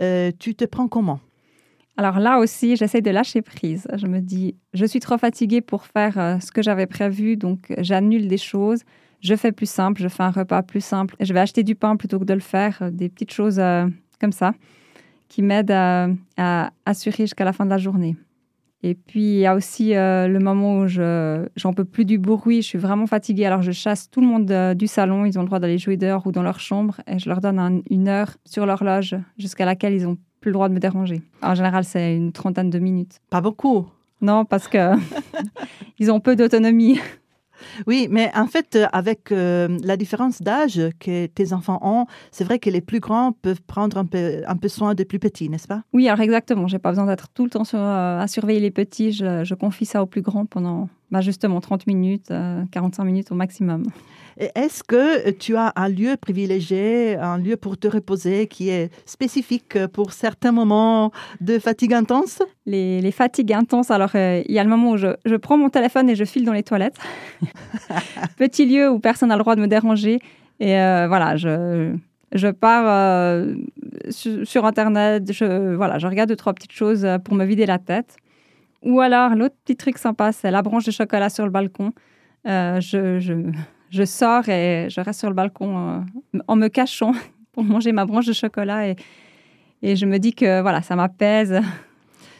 euh, 0.00 0.30
tu 0.38 0.54
te 0.54 0.64
prends 0.64 0.88
comment? 0.88 1.20
Alors 1.96 2.20
là 2.20 2.38
aussi, 2.38 2.76
j'essaie 2.76 3.00
de 3.00 3.10
lâcher 3.10 3.42
prise. 3.42 3.88
Je 3.96 4.06
me 4.06 4.20
dis, 4.20 4.54
je 4.72 4.84
suis 4.86 5.00
trop 5.00 5.18
fatiguée 5.18 5.60
pour 5.60 5.84
faire 5.84 6.16
euh, 6.18 6.38
ce 6.38 6.52
que 6.52 6.62
j'avais 6.62 6.86
prévu, 6.86 7.36
donc 7.36 7.74
j'annule 7.78 8.28
des 8.28 8.38
choses. 8.38 8.82
Je 9.20 9.34
fais 9.34 9.50
plus 9.50 9.68
simple, 9.68 10.00
je 10.00 10.06
fais 10.06 10.22
un 10.22 10.30
repas 10.30 10.62
plus 10.62 10.80
simple. 10.80 11.16
Je 11.18 11.34
vais 11.34 11.40
acheter 11.40 11.64
du 11.64 11.74
pain 11.74 11.96
plutôt 11.96 12.20
que 12.20 12.24
de 12.24 12.34
le 12.34 12.40
faire, 12.40 12.88
des 12.92 13.08
petites 13.08 13.32
choses 13.32 13.58
euh, 13.58 13.86
comme 14.20 14.32
ça 14.32 14.52
qui 15.28 15.42
m'aident 15.42 15.72
à, 15.72 16.08
à 16.36 16.70
assurer 16.86 17.24
jusqu'à 17.24 17.44
la 17.44 17.52
fin 17.52 17.64
de 17.66 17.70
la 17.70 17.78
journée. 17.78 18.16
Et 18.84 18.94
puis, 18.94 19.20
il 19.22 19.38
y 19.40 19.46
a 19.46 19.54
aussi 19.56 19.94
euh, 19.96 20.28
le 20.28 20.38
moment 20.38 20.78
où 20.78 20.86
je 20.86 21.46
j'en 21.56 21.72
peux 21.72 21.84
plus 21.84 22.04
du 22.04 22.16
bruit, 22.16 22.62
je 22.62 22.66
suis 22.68 22.78
vraiment 22.78 23.06
fatiguée. 23.08 23.44
Alors, 23.44 23.60
je 23.60 23.72
chasse 23.72 24.08
tout 24.08 24.20
le 24.20 24.26
monde 24.28 24.50
euh, 24.52 24.72
du 24.74 24.86
salon. 24.86 25.24
Ils 25.24 25.36
ont 25.36 25.42
le 25.42 25.46
droit 25.48 25.58
d'aller 25.58 25.78
jouer 25.78 25.96
dehors 25.96 26.26
ou 26.28 26.32
dans 26.32 26.42
leur 26.44 26.60
chambre. 26.60 27.00
Et 27.08 27.18
je 27.18 27.28
leur 27.28 27.40
donne 27.40 27.58
un- 27.58 27.80
une 27.90 28.06
heure 28.08 28.36
sur 28.44 28.66
l'horloge 28.66 29.16
jusqu'à 29.36 29.64
laquelle 29.64 29.94
ils 29.94 30.06
ont 30.06 30.16
plus 30.40 30.50
le 30.50 30.52
droit 30.52 30.68
de 30.68 30.74
me 30.74 30.78
déranger. 30.78 31.20
En 31.42 31.56
général, 31.56 31.82
c'est 31.84 32.16
une 32.16 32.30
trentaine 32.30 32.70
de 32.70 32.78
minutes. 32.78 33.18
Pas 33.30 33.40
beaucoup. 33.40 33.88
Non, 34.20 34.44
parce 34.44 34.68
que 34.68 34.92
ils 35.98 36.10
ont 36.12 36.20
peu 36.20 36.36
d'autonomie. 36.36 37.00
Oui, 37.86 38.08
mais 38.10 38.30
en 38.34 38.46
fait, 38.46 38.76
euh, 38.76 38.86
avec 38.92 39.32
euh, 39.32 39.78
la 39.82 39.96
différence 39.96 40.42
d'âge 40.42 40.80
que 41.00 41.26
tes 41.26 41.52
enfants 41.52 41.80
ont, 41.82 42.06
c'est 42.30 42.44
vrai 42.44 42.58
que 42.58 42.70
les 42.70 42.80
plus 42.80 43.00
grands 43.00 43.32
peuvent 43.32 43.62
prendre 43.62 43.98
un 43.98 44.04
peu, 44.04 44.42
un 44.46 44.56
peu 44.56 44.68
soin 44.68 44.94
des 44.94 45.04
plus 45.04 45.18
petits, 45.18 45.48
n'est-ce 45.48 45.68
pas? 45.68 45.82
Oui, 45.92 46.08
alors 46.08 46.20
exactement. 46.20 46.66
J'ai 46.66 46.78
pas 46.78 46.90
besoin 46.90 47.06
d'être 47.06 47.28
tout 47.28 47.44
le 47.44 47.50
temps 47.50 47.62
euh, 47.74 48.20
à 48.20 48.26
surveiller 48.26 48.60
les 48.60 48.70
petits. 48.70 49.12
Je 49.12 49.54
confie 49.54 49.86
ça 49.86 50.02
aux 50.02 50.06
plus 50.06 50.22
grands 50.22 50.46
pendant 50.46 50.88
bah, 51.10 51.20
justement 51.20 51.60
30 51.60 51.86
minutes, 51.86 52.30
euh, 52.30 52.64
45 52.70 53.04
minutes 53.04 53.32
au 53.32 53.34
maximum. 53.34 53.84
Est-ce 54.38 54.84
que 54.84 55.30
tu 55.30 55.56
as 55.56 55.72
un 55.74 55.88
lieu 55.88 56.16
privilégié, 56.16 57.16
un 57.16 57.38
lieu 57.38 57.56
pour 57.56 57.76
te 57.76 57.88
reposer 57.88 58.46
qui 58.46 58.68
est 58.68 58.92
spécifique 59.04 59.76
pour 59.92 60.12
certains 60.12 60.52
moments 60.52 61.10
de 61.40 61.58
fatigue 61.58 61.92
intense? 61.92 62.40
Les, 62.64 63.00
les 63.00 63.10
fatigues 63.10 63.52
intenses, 63.52 63.90
alors 63.90 64.10
euh, 64.14 64.42
il 64.46 64.54
y 64.54 64.60
a 64.60 64.62
le 64.62 64.70
moment 64.70 64.92
où 64.92 64.96
je, 64.96 65.08
je 65.24 65.34
prends 65.34 65.58
mon 65.58 65.70
téléphone 65.70 66.08
et 66.08 66.14
je 66.14 66.24
file 66.24 66.44
dans 66.44 66.52
les 66.52 66.62
toilettes. 66.62 66.96
Petit 68.36 68.64
lieu 68.64 68.88
où 68.88 69.00
personne 69.00 69.30
n'a 69.30 69.36
le 69.36 69.42
droit 69.42 69.56
de 69.56 69.60
me 69.60 69.66
déranger. 69.66 70.20
Et 70.60 70.78
euh, 70.78 71.08
voilà, 71.08 71.36
je, 71.36 71.96
je 72.32 72.48
pars 72.48 72.84
euh, 72.86 73.54
sur, 74.10 74.46
sur 74.46 74.66
Internet, 74.66 75.32
je, 75.32 75.74
voilà, 75.74 75.98
je 75.98 76.06
regarde 76.06 76.28
deux, 76.28 76.36
trois 76.36 76.52
petites 76.52 76.72
choses 76.72 77.04
pour 77.24 77.34
me 77.34 77.44
vider 77.44 77.66
la 77.66 77.78
tête. 77.78 78.16
Ou 78.82 79.00
alors, 79.00 79.34
l'autre 79.34 79.56
petit 79.64 79.76
truc 79.76 79.98
sympa, 79.98 80.32
c'est 80.32 80.50
la 80.50 80.62
branche 80.62 80.84
de 80.84 80.90
chocolat 80.90 81.28
sur 81.30 81.44
le 81.44 81.50
balcon. 81.50 81.92
Euh, 82.46 82.80
je, 82.80 83.18
je, 83.18 83.34
je 83.90 84.04
sors 84.04 84.48
et 84.48 84.88
je 84.88 85.00
reste 85.00 85.20
sur 85.20 85.28
le 85.28 85.34
balcon 85.34 86.04
euh, 86.34 86.38
en 86.46 86.56
me 86.56 86.68
cachant 86.68 87.12
pour 87.52 87.64
manger 87.64 87.92
ma 87.92 88.06
branche 88.06 88.26
de 88.26 88.32
chocolat 88.32 88.88
et, 88.88 88.96
et 89.82 89.96
je 89.96 90.06
me 90.06 90.18
dis 90.18 90.34
que 90.34 90.60
voilà, 90.60 90.82
ça 90.82 90.94
m'apaise 90.94 91.60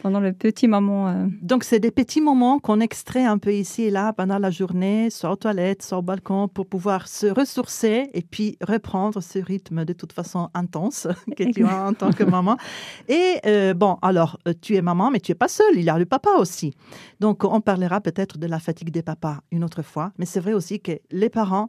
pendant 0.09 0.21
le 0.21 0.33
petit 0.33 0.69
moment. 0.69 1.09
euh. 1.09 1.27
Donc, 1.43 1.65
c'est 1.65 1.81
des 1.81 1.91
petits 1.91 2.23
moments 2.23 2.61
qu'on 2.61 2.81
extrait 2.81 3.27
un 3.27 3.37
peu 3.37 3.53
ici 3.53 3.83
et 3.83 3.91
là 3.91 4.15
pendant 4.15 4.39
la 4.39 4.51
journée, 4.51 5.11
soit 5.11 5.31
aux 5.31 5.37
toilettes, 5.37 5.83
soit 5.83 5.99
au 5.99 6.03
balcon, 6.03 6.49
pour 6.49 6.67
pouvoir 6.67 7.09
se 7.09 7.27
ressourcer 7.27 8.09
et 8.15 8.23
puis 8.23 8.57
reprendre 8.67 9.23
ce 9.23 9.39
rythme 9.39 9.85
de 9.85 9.93
toute 9.93 10.15
façon 10.15 10.49
intense 10.55 11.07
que 11.37 11.45
tu 11.53 11.63
as 11.67 11.89
en 11.89 11.93
tant 11.93 12.11
que 12.11 12.25
maman. 12.25 12.57
Et 13.11 13.35
euh, 13.45 13.75
bon, 13.75 13.99
alors, 14.01 14.39
euh, 14.49 14.55
tu 14.59 14.77
es 14.77 14.81
maman, 14.81 15.11
mais 15.11 15.21
tu 15.21 15.33
es 15.33 15.35
pas 15.35 15.49
seule, 15.49 15.75
il 15.75 15.83
y 15.83 15.91
a 15.91 15.99
le 15.99 16.07
papa 16.07 16.31
aussi. 16.39 16.73
Donc, 17.21 17.45
on 17.45 17.61
parlera 17.61 18.01
peut-être 18.01 18.39
de 18.39 18.47
la 18.47 18.61
fatigue 18.61 18.91
des 18.91 19.03
papas 19.03 19.41
une 19.53 19.63
autre 19.63 19.83
fois, 19.83 20.13
mais 20.17 20.25
c'est 20.25 20.41
vrai 20.41 20.55
aussi 20.55 20.81
que 20.81 20.93
les 21.11 21.29
parents, 21.29 21.69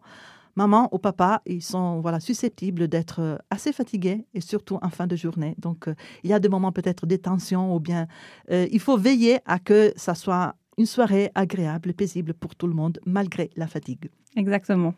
maman 0.60 0.89
ou 0.91 0.99
papa, 0.99 1.41
ils 1.45 1.64
sont 1.64 2.01
voilà 2.01 2.20
susceptibles 2.20 2.88
d'être 2.89 3.22
euh, 3.22 3.38
assez 3.49 3.72
fatigués 3.72 4.26
et 4.34 4.41
surtout 4.41 4.78
en 4.82 4.89
fin 4.89 5.07
de 5.07 5.16
journée. 5.16 5.55
Donc, 5.57 5.88
euh, 5.88 5.95
il 6.24 6.30
y 6.30 6.34
a 6.34 6.39
des 6.39 6.49
moments 6.49 6.74
peut-être 6.74 7.05
des 7.05 7.18
tensions 7.18 7.74
ou 7.76 7.80
bien 7.80 8.07
euh, 8.51 8.68
il 8.70 8.82
faut 8.82 8.97
veiller 8.97 9.39
à 9.45 9.57
que 9.60 9.93
ça 9.95 10.16
soit 10.16 10.55
une 10.78 10.86
soirée 10.86 11.32
agréable, 11.34 11.93
paisible 11.93 12.34
pour 12.34 12.55
tout 12.55 12.68
le 12.68 12.74
monde, 12.74 12.99
malgré 13.05 13.49
la 13.55 13.68
fatigue. 13.68 14.10
Exactement. 14.39 14.93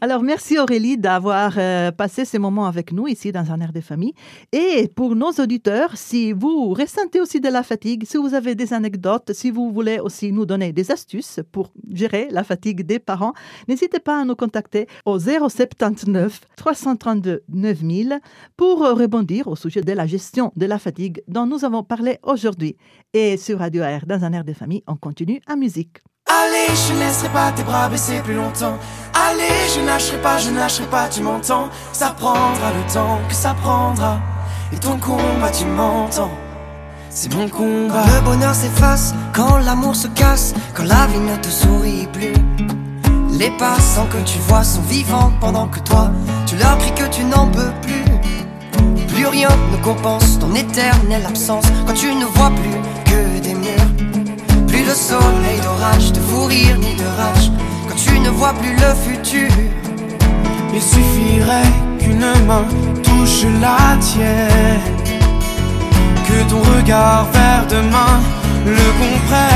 Alors, 0.00 0.24
merci 0.24 0.58
Aurélie 0.58 0.98
d'avoir 0.98 1.54
euh, 1.56 1.92
passé 1.92 2.24
ces 2.24 2.40
moments 2.40 2.66
avec 2.66 2.92
nous 2.92 3.06
ici 3.06 3.30
dans 3.30 3.52
un 3.52 3.60
air 3.60 3.72
de 3.72 3.80
famille. 3.80 4.12
Et 4.50 4.90
pour 4.92 5.14
nos 5.14 5.30
auditeurs, 5.30 5.96
si 5.96 6.32
vous 6.32 6.74
ressentez 6.74 7.20
aussi 7.20 7.40
de 7.40 7.48
la 7.48 7.62
fatigue, 7.62 8.04
si 8.04 8.16
vous 8.16 8.34
avez 8.34 8.56
des 8.56 8.72
anecdotes, 8.72 9.32
si 9.34 9.52
vous 9.52 9.70
voulez 9.70 10.00
aussi 10.00 10.32
nous 10.32 10.46
donner 10.46 10.72
des 10.72 10.90
astuces 10.90 11.38
pour 11.52 11.72
gérer 11.92 12.26
la 12.32 12.42
fatigue 12.42 12.82
des 12.82 12.98
parents, 12.98 13.34
n'hésitez 13.68 14.00
pas 14.00 14.20
à 14.20 14.24
nous 14.24 14.34
contacter 14.34 14.88
au 15.04 15.20
079 15.20 16.40
332 16.56 17.44
9000 17.48 18.18
pour 18.56 18.80
rebondir 18.80 19.46
au 19.46 19.54
sujet 19.54 19.82
de 19.82 19.92
la 19.92 20.08
gestion 20.08 20.52
de 20.56 20.66
la 20.66 20.80
fatigue 20.80 21.22
dont 21.28 21.46
nous 21.46 21.64
avons 21.64 21.84
parlé 21.84 22.18
aujourd'hui. 22.24 22.76
Et 23.14 23.36
sur 23.36 23.60
Radio 23.60 23.84
Air, 23.84 24.06
dans 24.06 24.24
un 24.24 24.32
air 24.32 24.42
de 24.44 24.52
famille, 24.52 24.82
on 24.88 24.96
continue 24.96 25.40
en 25.48 25.56
musique. 25.56 25.98
Allez, 26.40 26.74
je 26.74 26.94
ne 26.94 27.00
laisserai 27.00 27.28
pas 27.28 27.52
tes 27.52 27.62
bras 27.62 27.90
baisser 27.90 28.20
plus 28.24 28.34
longtemps. 28.34 28.78
Allez, 29.12 29.68
je 29.74 29.84
lâcherai 29.84 30.16
pas, 30.18 30.38
je 30.38 30.50
lâcherai 30.50 30.86
pas, 30.86 31.06
tu 31.08 31.20
m'entends. 31.20 31.68
Ça 31.92 32.14
prendra 32.18 32.70
le 32.74 32.92
temps 32.92 33.20
que 33.28 33.34
ça 33.34 33.54
prendra. 33.62 34.18
Et 34.72 34.76
ton 34.76 34.98
combat, 34.98 35.50
tu 35.52 35.66
m'entends. 35.66 36.30
C'est 37.10 37.34
mon 37.34 37.48
combat. 37.50 38.04
Le 38.06 38.20
bonheur 38.22 38.54
s'efface 38.54 39.14
quand 39.34 39.58
l'amour 39.58 39.94
se 39.94 40.08
casse, 40.08 40.54
quand 40.72 40.84
la 40.84 41.06
vie 41.08 41.18
ne 41.18 41.36
te 41.36 41.48
sourit 41.48 42.08
plus. 42.10 42.32
Les 43.38 43.50
passants 43.58 44.06
que 44.06 44.22
tu 44.24 44.38
vois 44.48 44.64
sont 44.64 44.80
vivants 44.82 45.32
pendant 45.38 45.68
que 45.68 45.80
toi, 45.80 46.10
tu 46.46 46.56
leur 46.56 46.78
cries 46.78 46.94
que 46.94 47.08
tu 47.14 47.24
n'en 47.24 47.48
peux 47.48 47.72
plus. 47.82 48.04
Plus 49.08 49.26
rien 49.26 49.50
ne 49.70 49.76
compense 49.84 50.38
ton 50.38 50.54
éternelle 50.54 51.26
absence 51.26 51.66
quand 51.86 51.94
tu 51.94 52.14
ne 52.14 52.24
vois 52.24 52.50
plus 52.50 53.12
que 53.12 53.40
des 53.40 53.54
murs. 53.54 53.81
De 54.92 54.96
soleil, 54.98 55.58
d'orage, 55.62 56.12
de 56.12 56.20
fou 56.20 56.44
rire 56.44 56.76
ni 56.76 56.94
de 56.94 57.04
rage 57.16 57.50
quand 57.88 57.96
tu 57.96 58.20
ne 58.20 58.28
vois 58.28 58.52
plus 58.52 58.74
le 58.74 58.92
futur. 59.06 59.48
Il 60.74 60.82
suffirait 60.82 61.72
qu'une 61.98 62.30
main 62.46 62.66
touche 63.02 63.46
la 63.62 63.96
tienne. 63.96 64.82
Que 66.28 66.42
ton 66.50 66.60
regard 66.76 67.24
vers 67.32 67.66
demain 67.70 68.20
le 68.66 68.86
comprennent. 69.00 69.48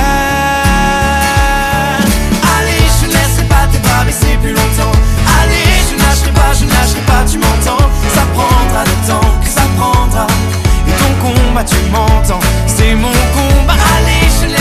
Allez, 2.56 2.86
je 2.98 3.06
ne 3.06 3.12
laisserai 3.12 3.44
pas 3.46 3.66
tes 3.70 3.78
bras 3.80 4.04
baisser 4.06 4.38
plus 4.40 4.54
longtemps. 4.54 4.96
Allez, 5.38 5.68
je 5.86 5.96
ne 5.96 6.00
lâcherai 6.00 6.32
pas, 6.32 6.52
je 6.58 6.64
ne 6.64 6.70
lâcherai 6.70 7.02
pas, 7.02 7.24
tu 7.30 7.36
m'entends. 7.36 7.86
Ça 8.14 8.24
prendra 8.32 8.84
le 8.84 8.96
temps 9.06 9.30
que 9.44 9.50
ça 9.50 9.66
prendra. 9.76 10.26
Et 10.88 10.92
ton 10.92 11.12
combat, 11.20 11.62
tu 11.62 11.76
m'entends, 11.92 12.40
c'est 12.66 12.94
mon 12.94 13.12
combat. 13.36 13.75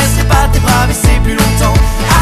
Allez, 0.05 0.13
je 0.13 0.21
ne 0.21 0.23
laisserai 0.23 0.27
pas 0.27 0.47
tes 0.51 0.59
bras 0.59 0.87
baisser 0.87 1.19
plus 1.23 1.33
longtemps. 1.33 1.73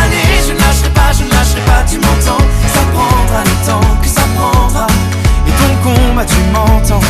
Allez, 0.01 0.47
je 0.47 0.53
ne 0.53 0.57
lâcherai 0.57 0.89
pas, 0.89 1.11
je 1.11 1.23
ne 1.23 1.29
lâcherai 1.29 1.61
pas, 1.61 1.83
tu 1.89 1.97
m'entends. 1.97 2.43
Ça 2.73 2.81
prendra 2.93 3.43
le 3.43 3.65
temps 3.65 4.01
que 4.01 4.07
ça 4.07 4.21
prendra. 4.35 4.87
Et 5.47 5.51
ton 5.51 5.89
combat, 5.89 6.25
tu 6.25 6.39
m'entends, 6.51 7.05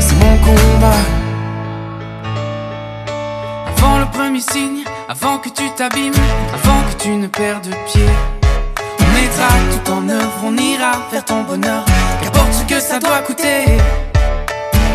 c'est 0.00 0.16
mon 0.16 0.36
combat. 0.38 1.02
Avant 3.76 3.98
le 3.98 4.06
premier 4.06 4.40
signe, 4.40 4.84
avant 5.08 5.38
que 5.38 5.48
tu 5.48 5.70
t'abîmes, 5.76 6.12
avant 6.54 6.80
que 6.88 7.02
tu 7.02 7.10
ne 7.10 7.26
perdes 7.26 7.68
pied. 7.86 8.08
On 9.00 9.20
mettra 9.20 9.48
tout 9.72 9.92
en 9.92 10.08
œuvre, 10.08 10.32
on 10.44 10.56
ira 10.56 10.92
vers 11.12 11.24
ton 11.24 11.42
bonheur, 11.42 11.84
qu'importe 12.22 12.52
ce 12.52 12.62
que 12.64 12.80
ça 12.80 12.98
doit 12.98 13.20
coûter. 13.20 13.64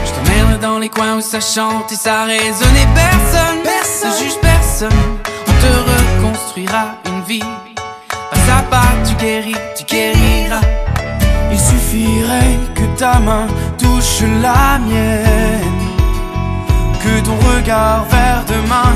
Je 0.05 0.11
t'emmènerai 0.11 0.57
dans 0.57 0.79
les 0.79 0.89
coins 0.89 1.15
où 1.17 1.21
ça 1.21 1.39
chante 1.39 1.91
et 1.91 1.95
ça 1.95 2.23
résonne 2.25 2.75
et 2.75 2.87
personne, 2.93 3.63
personne, 3.63 4.11
ne 4.11 4.23
juge 4.23 4.37
personne. 4.41 4.58
On 4.81 5.51
te 5.61 5.71
reconstruira 5.91 6.95
une 7.05 7.21
vie, 7.23 7.43
pas 7.75 8.59
à 8.59 8.61
pas, 8.61 8.87
tu 9.05 9.13
guéris, 9.15 9.53
tu 9.75 9.83
guériras. 9.83 10.61
Il 11.51 11.59
suffirait 11.59 12.57
que 12.75 12.85
ta 12.97 13.19
main 13.19 13.47
touche 13.77 14.21
la 14.41 14.79
mienne 14.79 15.79
que 17.03 17.25
ton 17.25 17.35
regard 17.35 18.05
vers 18.05 18.45
demain 18.45 18.88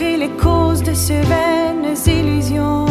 et 0.00 0.16
les 0.16 0.30
causes 0.30 0.82
de 0.82 0.94
ces 0.94 1.20
vaines 1.20 1.94
illusions. 2.06 2.86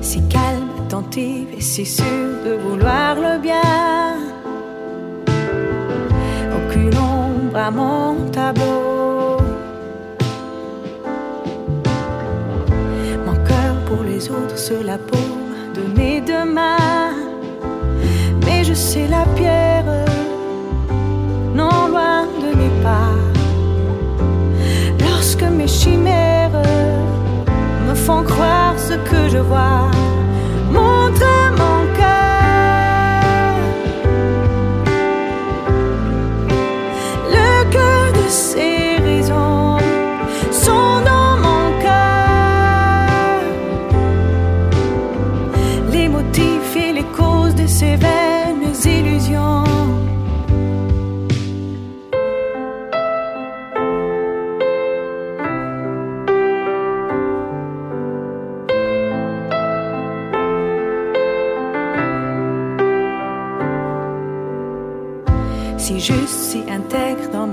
Si 0.00 0.20
calme, 0.28 0.70
attentive 0.86 1.48
et 1.56 1.60
si 1.60 1.84
sûre 1.84 2.36
de 2.44 2.52
vouloir 2.64 3.16
le 3.16 3.38
bien 3.38 4.16
aucune 6.58 6.96
ombre 6.98 7.56
à 7.56 7.70
mon 7.70 8.30
tableau. 8.30 9.38
Mon 13.26 13.36
cœur 13.44 13.74
pour 13.86 14.02
les 14.04 14.30
autres 14.30 14.58
sur 14.58 14.82
la 14.82 14.98
paume 14.98 15.54
de 15.74 15.82
mes 15.98 16.20
deux 16.20 16.44
mains. 16.44 17.14
Mais 18.44 18.64
je 18.64 18.74
sais 18.74 19.08
la 19.08 19.24
pierre, 19.36 19.65
me 27.88 27.94
font 27.94 28.22
croire 28.22 28.74
ce 28.78 28.94
que 28.94 29.28
je 29.28 29.38
vois, 29.38 29.90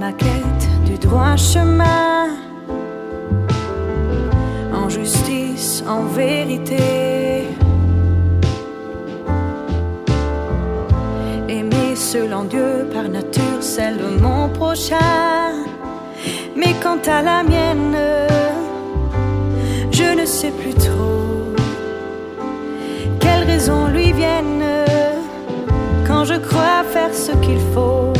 ma 0.04 0.12
quête 0.12 0.66
du 0.86 0.95
droit 0.97 1.38
chemin. 1.38 2.28
En 4.80 4.89
justice, 4.89 5.82
en 5.88 6.01
vérité. 6.22 7.47
Aimer 11.47 11.95
selon 11.95 12.43
Dieu 12.54 12.72
par 12.93 13.08
nature, 13.08 13.62
celle 13.62 13.97
de 13.97 14.10
mon 14.26 14.49
prochain. 14.49 15.51
Mais 16.60 16.74
quant 16.84 17.04
à 17.18 17.22
la 17.30 17.39
mienne, 17.51 17.97
je 19.99 20.08
ne 20.20 20.26
sais 20.26 20.54
plus 20.62 20.76
trop 20.88 21.54
quelles 23.22 23.45
raisons 23.54 23.88
lui 23.95 24.12
viennent 24.12 24.70
quand 26.08 26.24
je 26.26 26.38
crois 26.47 26.84
faire 26.93 27.14
ce 27.14 27.32
qu'il 27.43 27.62
faut. 27.74 28.12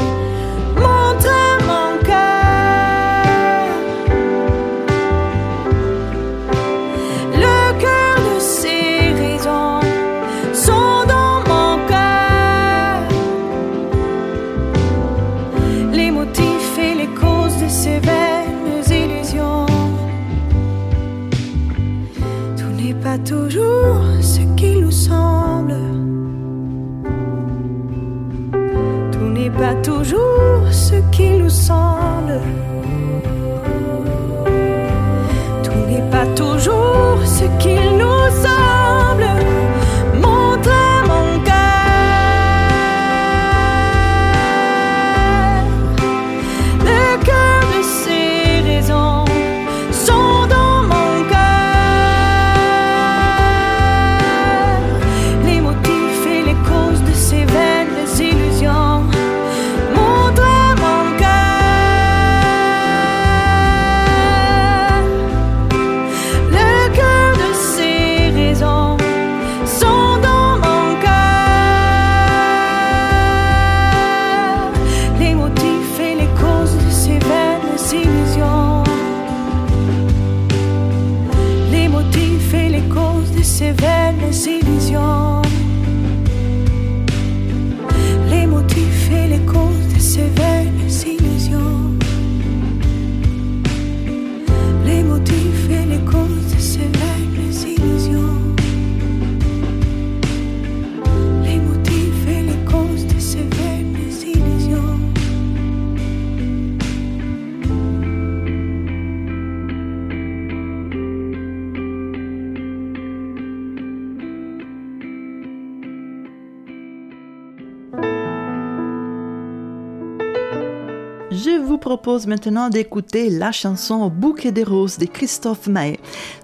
Je 121.34 121.60
vous 121.60 121.80
propose 121.80 122.28
maintenant 122.28 122.70
d'écouter 122.70 123.32
la 123.32 123.52
chanson 123.52 124.08
Bouquet 124.08 124.52
des 124.52 124.64
roses 124.64 125.00
de 125.00 125.06
Christophe 125.06 125.66
Maé. 125.66 126.00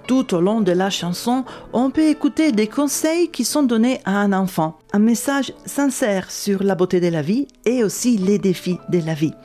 Tout 0.07 0.33
au 0.33 0.41
long 0.41 0.61
de 0.61 0.71
la 0.71 0.89
chanson, 0.89 1.45
on 1.73 1.91
peut 1.91 2.07
écouter 2.07 2.51
des 2.51 2.65
conseils 2.65 3.29
qui 3.29 3.45
sont 3.45 3.61
donnés 3.61 4.01
à 4.03 4.17
un 4.17 4.33
enfant, 4.33 4.79
un 4.91 4.97
message 4.97 5.53
sincère 5.63 6.31
sur 6.31 6.63
la 6.63 6.73
beauté 6.73 6.99
de 6.99 7.07
la 7.07 7.21
vie 7.21 7.47
et 7.65 7.83
aussi 7.83 8.17
les 8.17 8.39
défis 8.39 8.79
de 8.89 8.99
la 9.05 9.13
vie. 9.13 9.35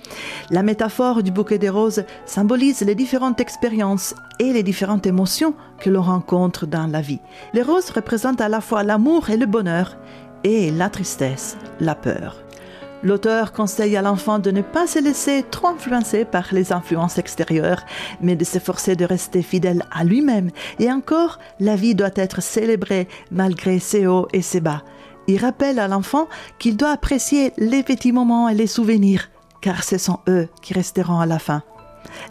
La 0.51 0.63
métaphore 0.63 1.23
du 1.23 1.31
bouquet 1.31 1.59
des 1.59 1.69
roses 1.69 2.05
symbolise 2.25 2.81
les 2.81 2.95
différentes 2.95 3.41
expériences 3.41 4.15
et 4.41 4.51
les 4.51 4.63
différentes 4.63 5.07
émotions 5.07 5.53
que 5.79 5.91
l'on 5.91 6.03
rencontre 6.03 6.65
dans 6.67 6.87
la 6.87 7.03
vie. 7.03 7.21
Les 7.53 7.63
roses 7.63 7.91
représentent 7.91 8.41
à 8.41 8.49
la 8.49 8.63
fois 8.63 8.83
l'amour 8.83 9.29
et 9.29 9.37
le 9.37 9.47
bonheur, 9.47 9.99
et 10.43 10.71
la 10.71 10.89
tristesse, 10.89 11.59
la 11.81 11.95
peur. 11.95 12.44
L'auteur 13.05 13.53
conseille 13.53 13.99
à 13.99 14.03
l'enfant 14.03 14.39
de 14.39 14.51
ne 14.51 14.63
pas 14.63 14.87
se 14.87 14.99
laisser 14.99 15.45
trop 15.51 15.69
influencer 15.69 16.25
par 16.25 16.47
les 16.53 16.73
influences 16.73 17.19
extérieures, 17.19 17.85
mais 18.23 18.35
de 18.35 18.45
s'efforcer 18.45 18.97
de 18.97 19.05
rester 19.05 19.43
fidèle 19.43 19.85
à 19.93 20.05
lui-même. 20.05 20.51
Et 20.79 20.91
encore, 20.91 21.39
la 21.61 21.77
vie 21.77 21.95
doit 21.95 22.11
être 22.17 22.43
célébrée 22.43 23.07
malgré 23.31 23.79
ses 23.79 24.07
hauts 24.07 24.27
et 24.33 24.41
ses 24.41 24.61
bas. 24.61 24.83
Il 25.27 25.39
rappelle 25.39 25.79
à 25.79 25.89
l'enfant 25.89 26.29
qu'il 26.59 26.79
doit 26.79 26.93
apprécier 26.93 27.53
les 27.59 27.83
petits 27.83 28.13
moments 28.13 28.49
et 28.49 28.55
les 28.55 28.67
souvenirs, 28.67 29.29
car 29.61 29.85
ce 29.85 29.99
sont 29.99 30.21
eux 30.27 30.49
qui 30.63 30.73
resteront 30.73 31.21
à 31.21 31.27
la 31.27 31.39
fin. 31.39 31.63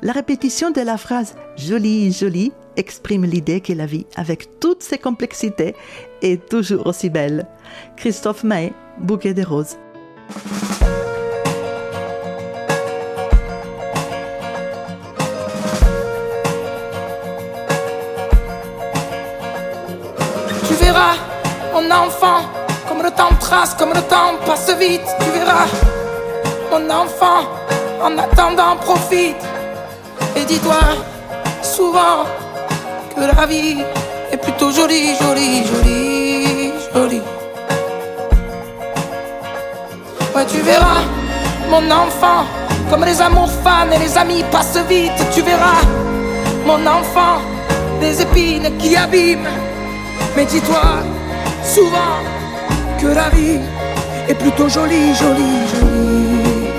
La 0.01 0.11
répétition 0.11 0.71
de 0.71 0.82
la 0.82 0.97
phrase 0.97 1.36
jolie, 1.55 2.11
jolie 2.11 2.51
exprime 2.78 3.26
l'idée 3.26 3.61
que 3.61 3.74
la 3.74 3.86
vie, 3.86 4.07
avec 4.15 4.59
toutes 4.59 4.82
ses 4.82 4.97
complexités, 4.97 5.76
est 6.24 6.49
toujours 6.49 6.88
aussi 6.88 7.11
belle. 7.11 7.45
Christophe 7.95 8.43
Maé, 8.43 8.74
Bouquet 8.99 9.36
des 9.36 9.43
roses. 9.43 9.78
Tu 20.67 20.74
verras, 20.76 21.15
mon 21.74 21.91
enfant, 21.91 22.41
comme 22.88 23.01
le 23.03 23.11
temps 23.11 23.36
trace, 23.39 23.74
comme 23.76 23.93
le 23.93 24.01
temps 24.01 24.36
passe 24.45 24.69
vite. 24.78 25.01
Tu 25.19 25.30
verras, 25.32 25.67
mon 26.71 26.89
enfant, 26.89 27.47
en 28.01 28.17
attendant, 28.17 28.76
profite. 28.78 29.36
Et 30.36 30.45
dis-toi 30.45 30.80
souvent 31.61 32.26
que 33.15 33.21
la 33.21 33.45
vie 33.45 33.84
est 34.32 34.38
plutôt 34.38 34.71
jolie, 34.71 35.15
jolie, 35.15 35.63
jolie, 35.65 36.71
jolie. 36.93 37.32
Ouais, 40.36 40.45
tu 40.47 40.61
verras, 40.61 41.03
mon 41.69 41.91
enfant, 41.91 42.45
comme 42.89 43.05
les 43.05 43.21
amours 43.21 43.51
fans 43.63 43.91
et 43.93 43.99
les 43.99 44.17
amis 44.17 44.43
passent 44.51 44.79
vite. 44.89 45.11
Tu 45.31 45.41
verras, 45.43 45.81
mon 46.65 46.86
enfant, 46.88 47.38
des 48.01 48.21
épines 48.21 48.75
qui 48.79 48.95
abîment. 48.95 49.47
Mais 50.36 50.45
dis-toi 50.45 51.03
souvent 51.63 52.17
que 52.99 53.07
la 53.07 53.29
vie 53.29 53.59
est 54.27 54.34
plutôt 54.34 54.67
jolie, 54.67 55.13
jolie, 55.13 55.67
jolie. 55.71 56.69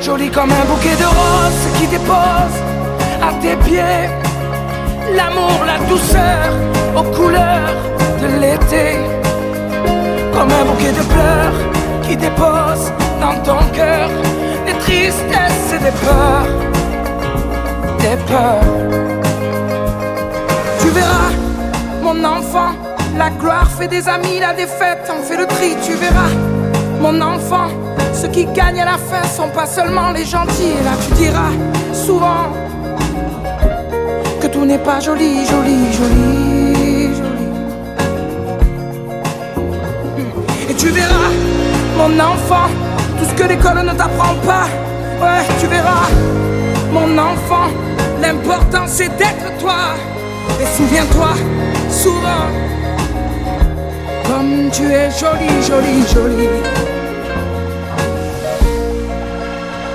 Jolie 0.00 0.30
comme 0.30 0.52
un 0.52 0.64
bouquet 0.66 0.96
de 0.96 1.04
roses 1.04 1.78
qui 1.78 1.86
dépose 1.88 2.56
à 3.20 3.32
tes 3.40 3.56
pieds 3.56 4.08
l'amour, 5.16 5.64
la 5.66 5.78
douceur 5.86 6.52
aux 6.96 7.16
couleurs 7.16 7.74
de 8.20 8.40
l'été. 8.40 9.21
Comme 10.32 10.50
un 10.50 10.64
bouquet 10.64 10.92
de 10.92 11.02
pleurs 11.14 11.52
qui 12.02 12.16
dépose 12.16 12.92
dans 13.20 13.36
ton 13.42 13.58
cœur 13.72 14.08
des 14.66 14.72
tristesses 14.74 15.74
et 15.74 15.78
des 15.78 15.96
peurs, 16.04 16.46
des 17.98 18.16
peurs. 18.30 18.64
Tu 20.80 20.88
verras, 20.88 21.30
mon 22.02 22.24
enfant, 22.24 22.72
la 23.16 23.30
gloire 23.30 23.70
fait 23.70 23.88
des 23.88 24.08
amis, 24.08 24.40
la 24.40 24.52
défaite 24.54 25.10
en 25.10 25.22
fait 25.22 25.36
le 25.36 25.46
tri. 25.46 25.76
Tu 25.84 25.92
verras, 25.92 26.32
mon 27.00 27.20
enfant, 27.20 27.68
ceux 28.14 28.28
qui 28.28 28.46
gagnent 28.46 28.80
à 28.80 28.86
la 28.86 28.98
fin 28.98 29.26
sont 29.28 29.48
pas 29.48 29.66
seulement 29.66 30.10
les 30.12 30.24
gentils. 30.24 30.76
Là, 30.84 30.92
tu 31.06 31.12
diras 31.14 31.52
souvent 31.92 32.46
que 34.40 34.46
tout 34.46 34.64
n'est 34.64 34.78
pas 34.78 34.98
joli, 35.00 35.44
joli, 35.46 35.92
joli, 35.92 36.61
tu 40.82 40.88
verras, 40.88 41.30
mon 41.96 42.18
enfant, 42.18 42.68
tout 43.16 43.24
ce 43.24 43.34
que 43.34 43.48
l'école 43.48 43.82
ne 43.86 43.92
t'apprend 43.92 44.34
pas. 44.44 44.66
Ouais, 45.22 45.44
tu 45.60 45.68
verras, 45.68 46.08
mon 46.90 47.16
enfant, 47.16 47.68
l'important 48.20 48.86
c'est 48.86 49.16
d'être 49.16 49.56
toi. 49.60 49.94
Et 50.60 50.66
souviens-toi 50.76 51.34
souvent, 51.88 52.46
comme 54.26 54.70
tu 54.72 54.82
es 54.90 55.08
jolie, 55.10 55.62
jolie, 55.62 56.04
jolie. 56.12 56.48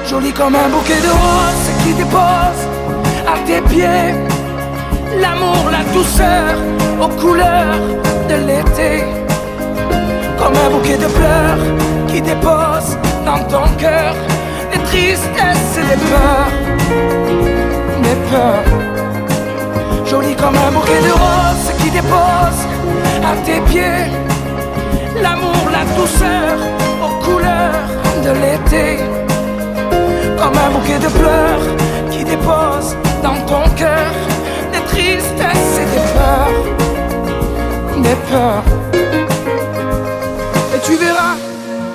Jolie 0.09 0.31
comme 0.31 0.55
un 0.55 0.69
bouquet 0.69 1.01
de 1.01 1.09
roses 1.09 1.69
qui 1.83 1.93
dépose 1.95 2.61
à 3.27 3.37
tes 3.45 3.61
pieds 3.69 4.15
l'amour, 5.19 5.69
la 5.69 5.83
douceur 5.93 6.55
aux 7.01 7.09
couleurs 7.19 7.75
de 8.29 8.35
l'été. 8.47 9.26
Comme 10.37 10.55
un 10.55 10.69
bouquet 10.69 10.97
de 10.97 11.07
pleurs 11.07 11.57
qui 12.07 12.21
dépose 12.21 12.97
dans 13.25 13.43
ton 13.45 13.67
cœur 13.77 14.13
des 14.71 14.79
tristesses 14.79 15.73
et 15.81 15.85
des 15.91 16.01
peurs, 16.09 16.51
des 18.03 18.17
peurs. 18.29 18.67
Jolie 20.05 20.35
comme 20.35 20.55
un 20.55 20.71
bouquet 20.71 21.01
de 21.01 21.11
roses 21.11 21.71
qui 21.79 21.89
dépose 21.89 22.59
à 23.23 23.35
tes 23.45 23.59
pieds 23.71 24.27
l'amour, 25.21 25.69
la 25.71 25.83
douceur 25.95 26.57
aux 27.03 27.23
couleurs 27.23 27.87
de 28.23 28.31
l'été. 28.41 29.03
Comme 30.37 30.57
un 30.57 30.69
bouquet 30.71 30.99
de 30.99 31.07
pleurs 31.07 31.65
qui 32.11 32.23
dépose 32.23 32.95
dans 33.23 33.39
ton 33.45 33.67
cœur 33.75 34.11
des 34.71 34.83
tristesses 34.91 35.79
et 35.81 35.87
des 35.93 36.05
peurs, 36.15 36.57
des 38.03 38.15
peurs. 38.29 38.96
Tu 40.87 40.95
verras, 40.95 41.35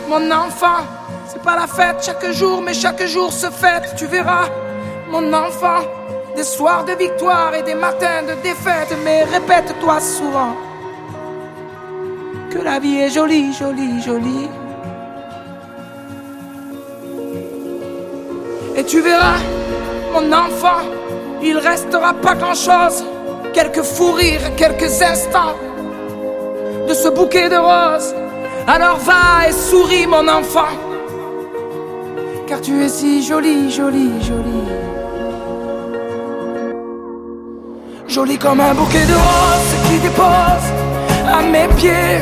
mon 0.07 0.31
enfant. 0.31 0.85
C'est 1.27 1.43
pas 1.43 1.57
la 1.57 1.67
fête 1.67 2.05
chaque 2.05 2.31
jour, 2.33 2.61
mais 2.61 2.75
chaque 2.75 3.03
jour 3.07 3.33
se 3.33 3.47
fête. 3.47 3.95
Tu 3.97 4.05
verras, 4.05 4.49
mon 5.09 5.33
enfant, 5.33 5.81
des 6.37 6.45
soirs 6.45 6.85
de 6.85 6.93
victoire 6.93 7.55
et 7.55 7.63
des 7.63 7.75
matins 7.75 8.23
de 8.23 8.35
défaite. 8.43 8.95
Mais 9.03 9.25
répète-toi 9.25 9.99
souvent 9.99 10.55
que 12.51 12.59
la 12.59 12.79
vie 12.79 12.99
est 12.99 13.09
jolie, 13.09 13.55
jolie, 13.55 14.03
jolie. 14.03 14.51
Et 18.77 18.85
tu 18.85 19.01
verras, 19.01 19.39
mon 20.13 20.31
enfant, 20.33 20.83
il 21.43 21.57
restera 21.57 22.13
pas 22.13 22.35
grand-chose. 22.35 23.07
Quelques 23.55 23.83
fous 23.83 24.13
rires, 24.13 24.55
quelques 24.57 25.01
instants 25.01 25.57
de 26.87 26.93
ce 26.93 27.09
bouquet 27.09 27.49
de 27.49 27.57
roses. 27.57 28.15
Alors 28.67 28.99
va 28.99 29.49
et 29.49 29.53
souris, 29.53 30.07
mon 30.07 30.29
enfant, 30.29 30.73
car 32.47 32.61
tu 32.61 32.83
es 32.83 32.89
si 32.89 33.23
jolie, 33.27 33.71
jolie, 33.71 34.23
jolie. 34.23 34.69
Jolie 38.07 38.39
comme 38.39 38.61
un 38.61 38.75
bouquet 38.75 39.05
de 39.07 39.15
roses 39.15 39.75
qui 39.89 39.99
dépose 39.99 40.69
à 41.27 41.43
mes 41.43 41.67
pieds. 41.75 42.21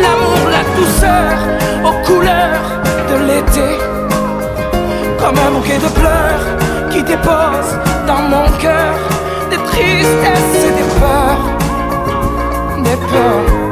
L'amour, 0.00 0.48
la 0.50 0.64
douceur 0.76 1.38
aux 1.84 2.06
couleurs 2.06 2.82
de 3.10 3.16
l'été. 3.26 3.68
Comme 5.20 5.38
un 5.38 5.50
bouquet 5.52 5.78
de 5.78 5.88
pleurs 6.00 6.88
qui 6.90 7.02
dépose 7.02 7.70
dans 8.06 8.22
mon 8.22 8.48
cœur 8.58 8.94
des 9.50 9.58
tristesses 9.58 10.64
et 10.64 10.72
des 10.72 10.88
peurs. 10.98 11.44
Des 12.82 12.96
peurs. 13.12 13.67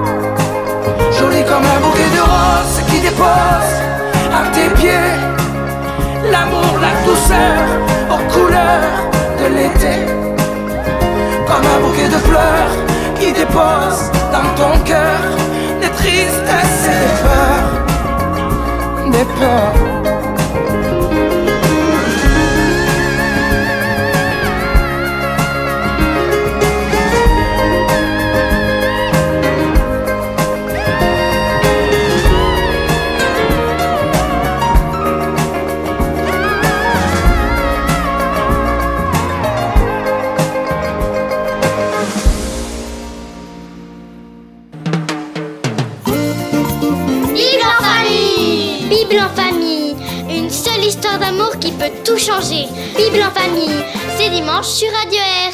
Jolie 1.18 1.44
comme 1.44 1.64
un 1.64 1.80
bouquet 1.80 2.10
de 2.16 2.20
roses 2.20 2.80
qui 2.88 3.00
dépose 3.00 3.72
à 4.38 4.42
tes 4.54 4.68
pieds. 4.78 5.14
L'amour, 6.30 6.78
la 6.80 6.92
douceur 7.06 7.58
aux 8.10 8.22
couleurs 8.32 8.96
de 9.40 9.46
l'été. 9.56 9.94
Comme 11.46 11.66
un 11.74 11.80
bouquet 11.86 12.08
de 12.08 12.20
fleurs 12.28 12.72
qui 13.18 13.32
dépose 13.32 14.10
dans 14.32 14.48
ton 14.60 14.78
cœur 14.84 15.20
des 15.80 15.90
tristesses 15.90 16.84
et 16.92 16.98
des 17.02 17.14
peurs. 17.24 17.70
Des 19.10 19.26
peurs. 19.38 20.15
Tout 52.16 52.22
changer. 52.22 52.66
Bible 52.96 53.22
en 53.22 53.30
famille, 53.30 53.84
c'est 54.16 54.30
dimanche 54.30 54.66
sur 54.66 54.88
Radio 54.92 55.18
Air. 55.18 55.52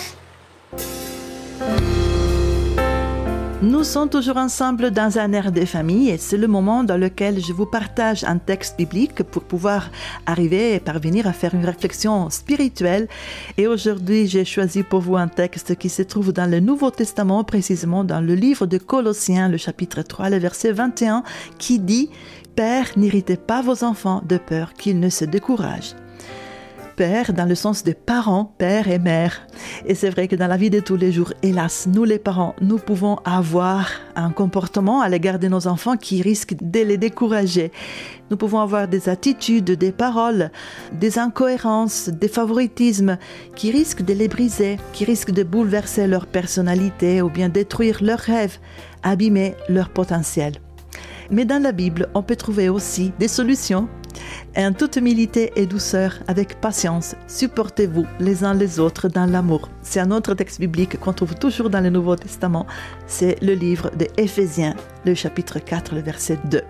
Nous 3.63 3.85
sommes 3.85 4.09
toujours 4.09 4.37
ensemble 4.37 4.91
dans 4.91 5.19
un 5.19 5.33
air 5.33 5.51
des 5.53 5.67
familles 5.67 6.11
et 6.11 6.19
c'est 6.19 6.37
le 6.37 6.49
moment 6.49 6.85
dans 6.85 6.97
lequel 6.97 7.41
je 7.41 7.53
vous 7.53 7.67
partage 7.67 8.25
un 8.25 8.39
texte 8.39 8.77
biblique 8.77 9.23
pour 9.23 9.45
pouvoir 9.45 9.91
arriver 10.27 10.75
et 10.75 10.81
parvenir 10.81 11.27
à 11.27 11.33
faire 11.33 11.55
une 11.55 11.65
réflexion 11.65 12.29
spirituelle. 12.31 13.09
Et 13.57 13.67
aujourd'hui, 13.67 14.27
j'ai 14.27 14.45
choisi 14.45 14.83
pour 14.83 15.01
vous 15.01 15.17
un 15.17 15.29
texte 15.29 15.77
qui 15.77 15.89
se 15.89 16.03
trouve 16.03 16.33
dans 16.33 16.51
le 16.51 16.61
Nouveau 16.61 16.91
Testament, 16.91 17.45
précisément 17.45 18.05
dans 18.05 18.21
le 18.21 18.35
livre 18.35 18.67
de 18.67 18.79
Colossiens, 18.79 19.49
le 19.49 19.57
chapitre 19.57 20.03
3, 20.03 20.31
le 20.31 20.39
verset 20.39 20.73
21, 20.73 21.23
qui 21.59 21.79
dit 21.79 22.11
Père, 22.55 22.87
n'irritez 22.97 23.37
pas 23.37 23.63
vos 23.63 23.85
enfants 23.85 24.23
de 24.29 24.39
peur 24.39 24.75
qu'ils 24.75 25.01
ne 25.01 25.09
se 25.09 25.25
découragent 25.25 25.95
père 27.03 27.33
dans 27.33 27.47
le 27.47 27.57
sens 27.57 27.83
de 27.83 27.91
parents, 27.91 28.55
père 28.59 28.87
et 28.87 29.01
mère. 29.01 29.49
Et 29.87 29.97
c'est 29.97 30.09
vrai 30.09 30.29
que 30.29 30.37
dans 30.37 30.47
la 30.47 30.57
vie 30.57 30.71
de 30.71 30.79
tous 30.79 30.95
les 30.95 31.11
jours, 31.11 31.33
hélas, 31.43 31.89
nous 31.93 32.05
les 32.05 32.21
parents, 32.21 32.55
nous 32.61 32.79
pouvons 32.79 33.17
avoir 33.25 33.91
un 34.15 34.31
comportement 34.31 35.01
à 35.01 35.09
l'égard 35.09 35.41
de 35.41 35.49
nos 35.49 35.67
enfants 35.67 35.97
qui 35.97 36.23
risque 36.23 36.55
de 36.61 36.79
les 36.79 36.99
décourager. 36.99 37.73
Nous 38.31 38.37
pouvons 38.37 38.61
avoir 38.61 38.87
des 38.87 39.09
attitudes, 39.09 39.73
des 39.73 39.91
paroles, 39.91 40.53
des 40.93 41.19
incohérences, 41.19 42.09
des 42.09 42.29
favoritismes 42.29 43.19
qui 43.57 43.73
risquent 43.73 44.03
de 44.05 44.15
les 44.15 44.29
briser, 44.29 44.79
qui 44.93 45.05
risquent 45.05 45.33
de 45.33 45.43
bouleverser 45.43 46.07
leur 46.07 46.27
personnalité 46.27 47.21
ou 47.21 47.31
bien 47.31 47.49
détruire 47.49 47.99
leurs 48.01 48.21
rêves, 48.21 48.59
abîmer 49.03 49.57
leur 49.69 49.89
potentiel. 49.89 50.53
Mais 51.33 51.47
dans 51.47 51.61
la 51.61 51.73
Bible, 51.73 52.11
on 52.15 52.23
peut 52.23 52.37
trouver 52.37 52.69
aussi 52.69 53.11
des 53.19 53.27
solutions 53.27 53.89
en 54.57 54.73
toute 54.73 54.97
humilité 54.97 55.53
et 55.57 55.67
douceur, 55.67 56.15
avec 56.27 56.61
patience, 56.61 57.15
supportez-vous 57.27 58.07
les 58.21 58.45
uns 58.45 58.55
les 58.55 58.79
autres 58.79 59.09
dans 59.09 59.27
l'amour. 59.27 59.69
C'est 59.83 60.01
un 60.01 60.11
autre 60.11 60.35
texte 60.35 60.61
biblique 60.61 60.99
qu'on 61.01 61.13
trouve 61.13 61.35
toujours 61.37 61.71
dans 61.71 61.81
le 61.81 61.91
Nouveau 61.91 62.17
Testament. 62.17 62.67
C'est 63.07 63.41
le 63.43 63.55
livre 63.55 63.91
de 63.97 64.07
Éphésiens, 64.17 64.75
le 65.05 65.15
chapitre 65.15 65.59
4, 65.59 65.95
le 65.95 66.03
verset 66.03 66.39
2. 66.45 66.61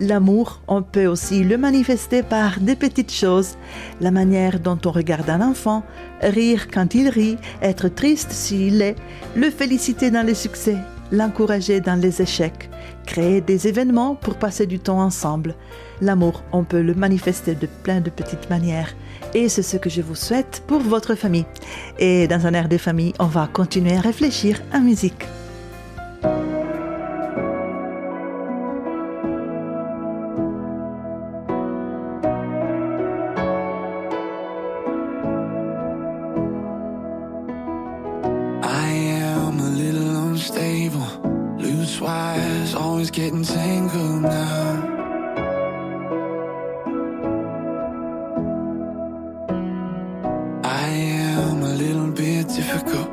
L'amour, 0.00 0.60
on 0.68 0.82
peut 0.82 1.06
aussi 1.06 1.42
le 1.42 1.56
manifester 1.56 2.22
par 2.22 2.60
des 2.60 2.76
petites 2.76 3.12
choses, 3.12 3.56
la 4.00 4.10
manière 4.10 4.60
dont 4.60 4.78
on 4.84 4.90
regarde 4.90 5.30
un 5.30 5.40
enfant, 5.40 5.84
rire 6.20 6.68
quand 6.70 6.94
il 6.94 7.08
rit, 7.08 7.38
être 7.62 7.88
triste 7.88 8.30
s'il 8.30 8.82
est, 8.82 8.96
le 9.34 9.50
féliciter 9.50 10.10
dans 10.10 10.26
les 10.26 10.34
succès, 10.34 10.76
l'encourager 11.12 11.80
dans 11.80 11.98
les 11.98 12.20
échecs, 12.20 12.68
créer 13.06 13.40
des 13.40 13.68
événements 13.68 14.16
pour 14.16 14.34
passer 14.34 14.66
du 14.66 14.78
temps 14.78 15.00
ensemble. 15.00 15.54
L'amour, 16.00 16.42
on 16.52 16.64
peut 16.64 16.82
le 16.82 16.94
manifester 16.94 17.54
de 17.54 17.66
plein 17.66 18.00
de 18.00 18.10
petites 18.10 18.50
manières. 18.50 18.94
Et 19.34 19.48
c'est 19.48 19.62
ce 19.62 19.76
que 19.76 19.90
je 19.90 20.02
vous 20.02 20.14
souhaite 20.14 20.62
pour 20.66 20.80
votre 20.80 21.14
famille. 21.14 21.46
Et 21.98 22.28
dans 22.28 22.46
un 22.46 22.54
air 22.54 22.68
des 22.68 22.78
familles, 22.78 23.14
on 23.18 23.26
va 23.26 23.48
continuer 23.52 23.96
à 23.96 24.00
réfléchir 24.00 24.60
à 24.72 24.80
musique. 24.80 25.26
Getting 43.16 43.46
now. 44.20 44.85
Little 51.76 52.10
bit 52.10 52.48
difficult. 52.48 53.08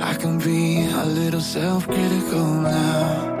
I 0.00 0.14
can 0.14 0.38
be 0.38 0.86
a 0.86 1.04
little 1.04 1.40
self 1.40 1.84
critical 1.84 2.46
now. 2.62 3.35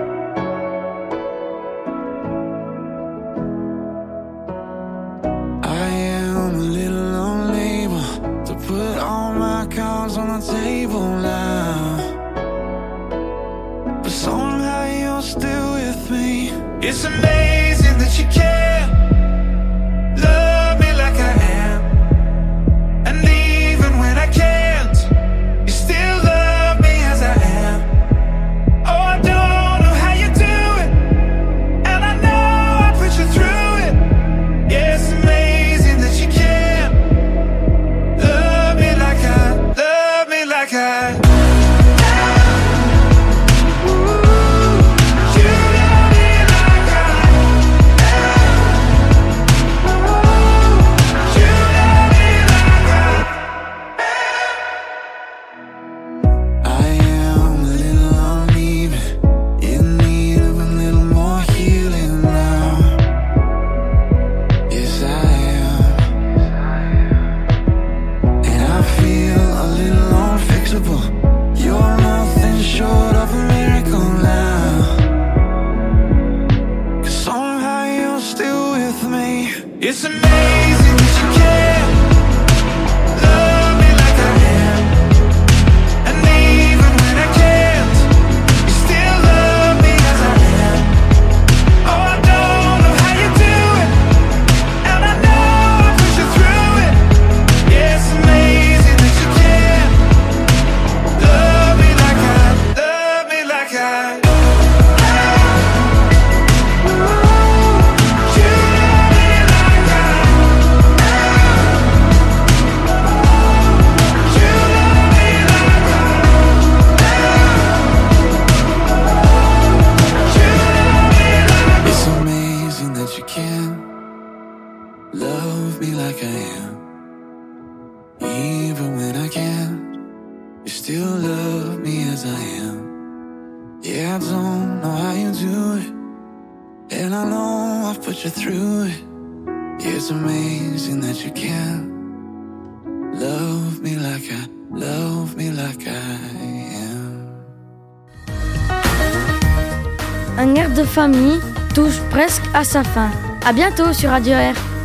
Touche 151.74 152.00
presque 152.10 152.44
à 152.54 152.64
sa 152.64 152.82
fin. 152.82 153.10
À 153.44 153.52
bientôt 153.52 153.92
sur 153.92 154.10
Radio 154.10 154.32
Air. 154.32 154.75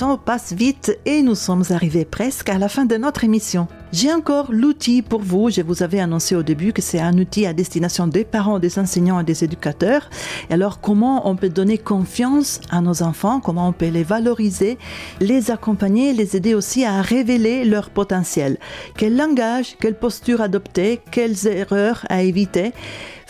Temps 0.00 0.16
passe 0.16 0.54
vite 0.54 0.98
et 1.04 1.20
nous 1.20 1.34
sommes 1.34 1.64
arrivés 1.68 2.06
presque 2.06 2.48
à 2.48 2.56
la 2.56 2.70
fin 2.70 2.86
de 2.86 2.96
notre 2.96 3.22
émission. 3.22 3.68
J'ai 3.92 4.10
encore 4.10 4.50
l'outil 4.50 5.02
pour 5.02 5.20
vous. 5.20 5.50
Je 5.50 5.60
vous 5.60 5.82
avais 5.82 6.00
annoncé 6.00 6.34
au 6.34 6.42
début 6.42 6.72
que 6.72 6.80
c'est 6.80 7.00
un 7.00 7.18
outil 7.18 7.44
à 7.44 7.52
destination 7.52 8.06
des 8.06 8.24
parents, 8.24 8.58
des 8.58 8.78
enseignants 8.78 9.20
et 9.20 9.24
des 9.24 9.44
éducateurs. 9.44 10.08
Alors, 10.48 10.80
comment 10.80 11.28
on 11.28 11.36
peut 11.36 11.50
donner 11.50 11.76
confiance 11.76 12.62
à 12.70 12.80
nos 12.80 13.02
enfants? 13.02 13.40
Comment 13.40 13.68
on 13.68 13.72
peut 13.72 13.88
les 13.88 14.02
valoriser, 14.02 14.78
les 15.20 15.50
accompagner, 15.50 16.14
les 16.14 16.34
aider 16.34 16.54
aussi 16.54 16.86
à 16.86 17.02
révéler 17.02 17.66
leur 17.66 17.90
potentiel? 17.90 18.56
Quel 18.96 19.18
langage, 19.18 19.76
quelle 19.80 19.98
posture 19.98 20.40
adopter, 20.40 21.00
quelles 21.10 21.46
erreurs 21.46 22.06
à 22.08 22.22
éviter? 22.22 22.72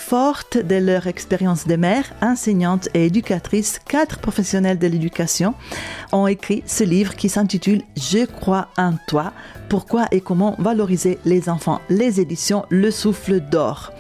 Forte 0.01 0.59
de 0.59 0.75
leur 0.75 1.07
expérience 1.07 1.69
de 1.69 1.77
mère, 1.77 2.05
enseignante 2.21 2.89
et 2.95 3.07
éducatrice, 3.07 3.79
quatre 3.79 4.19
professionnels 4.19 4.79
de 4.79 4.89
l'éducation 4.89 5.55
ont 6.11 6.27
écrit 6.27 6.65
ce 6.67 6.83
livre 6.83 7.15
qui 7.15 7.29
s'intitule 7.29 7.83
Je 7.97 8.25
crois 8.25 8.69
en 8.77 8.95
toi, 9.07 9.33
pourquoi 9.69 10.07
et 10.11 10.21
comment 10.21 10.57
valoriser 10.59 11.21
les 11.25 11.49
enfants. 11.49 11.81
Les 11.91 12.19
éditions 12.19 12.65
Le 12.71 12.91
Souffle 12.91 13.39
d'Or. 13.41 13.93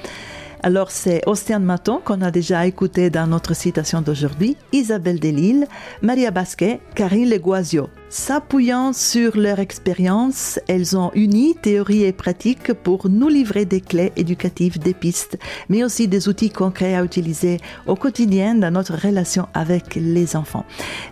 Alors 0.65 0.91
c'est 0.91 1.23
Océane 1.27 1.63
Maton 1.63 2.01
qu'on 2.05 2.23
a 2.23 2.33
déjà 2.33 2.67
écouté 2.67 3.11
dans 3.11 3.29
notre 3.29 3.55
citation 3.55 4.01
d'aujourd'hui, 4.01 4.57
Isabelle 4.73 5.21
Delille, 5.21 5.69
Maria 6.03 6.33
Basquet, 6.33 6.81
Karine 6.97 7.29
Leguazio. 7.29 7.89
S'appuyant 8.13 8.93
sur 8.93 9.37
leur 9.37 9.61
expérience, 9.61 10.59
elles 10.67 10.97
ont 10.97 11.13
uni 11.15 11.55
théorie 11.55 12.03
et 12.03 12.13
pratique 12.13 12.73
pour 12.73 13.09
nous 13.09 13.29
livrer 13.29 13.67
des 13.67 13.81
clés 13.81 14.11
éducatives, 14.17 14.81
des 14.81 14.95
pistes, 14.95 15.39
mais 15.69 15.85
aussi 15.85 16.09
des 16.09 16.29
outils 16.29 16.51
concrets 16.51 16.97
à 16.97 17.05
utiliser 17.05 17.59
au 17.87 17.95
quotidien 17.95 18.57
dans 18.57 18.73
notre 18.73 18.97
relation 18.97 19.47
avec 19.55 19.95
les 19.95 20.35
enfants. 20.35 20.65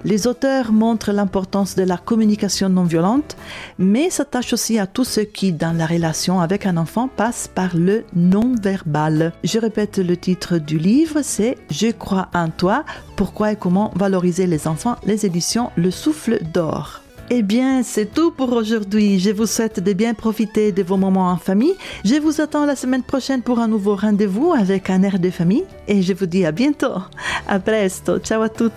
Les 0.05 0.27
auteurs 0.27 0.73
montrent 0.73 1.13
l'importance 1.13 1.77
de 1.77 1.85
la 1.85 1.99
communication 1.99 2.69
non 2.69 2.83
violente, 2.83 3.37
mais 3.79 4.11
s'attachent 4.11 4.55
aussi 4.55 4.81
à 4.81 4.89
tout 4.89 5.05
ce 5.05 5.21
qui, 5.21 5.53
dans 5.53 5.77
la 5.77 5.87
relation 5.87 6.41
avec 6.41 6.67
un 6.67 6.77
enfant, 6.77 7.07
passe 7.07 7.47
par 7.47 7.77
le 7.77 8.03
non-verbal. 8.17 9.33
Je 9.45 9.61
répète 9.61 9.99
le 9.99 10.17
titre 10.17 10.59
du 10.59 10.79
livre, 10.79 11.21
c'est 11.23 11.59
Je 11.71 11.93
crois 11.93 12.29
en 12.35 12.49
toi, 12.49 12.85
pourquoi 13.15 13.53
et 13.53 13.57
comment 13.57 13.93
valoriser 13.95 14.49
les 14.49 14.67
enfants, 14.67 14.97
les 15.07 15.27
éditions 15.27 15.71
Le 15.77 15.93
Souffle 15.93 16.41
d'Or. 16.53 16.88
Eh 17.31 17.43
bien, 17.43 17.83
c'est 17.83 18.07
tout 18.07 18.31
pour 18.31 18.53
aujourd'hui. 18.53 19.18
Je 19.18 19.31
vous 19.31 19.47
souhaite 19.47 19.81
de 19.81 19.93
bien 19.93 20.14
profiter 20.14 20.72
de 20.72 20.83
vos 20.83 20.97
moments 20.97 21.31
en 21.31 21.37
famille. 21.37 21.74
Je 22.05 22.14
vous 22.14 22.41
attends 22.41 22.64
la 22.64 22.74
semaine 22.74 23.03
prochaine 23.03 23.43
pour 23.43 23.59
un 23.59 23.68
nouveau 23.68 23.97
rendez-vous 23.97 24.53
avec 24.53 24.89
un 24.89 25.03
air 25.03 25.18
de 25.18 25.29
famille 25.31 25.64
et 25.87 26.01
je 26.01 26.14
vous 26.14 26.26
dis 26.26 26.47
à 26.47 26.53
bientôt. 26.53 26.95
À 27.47 27.59
presto. 27.59 28.18
Ciao 28.18 28.41
à 28.43 28.49
tous 28.49 28.72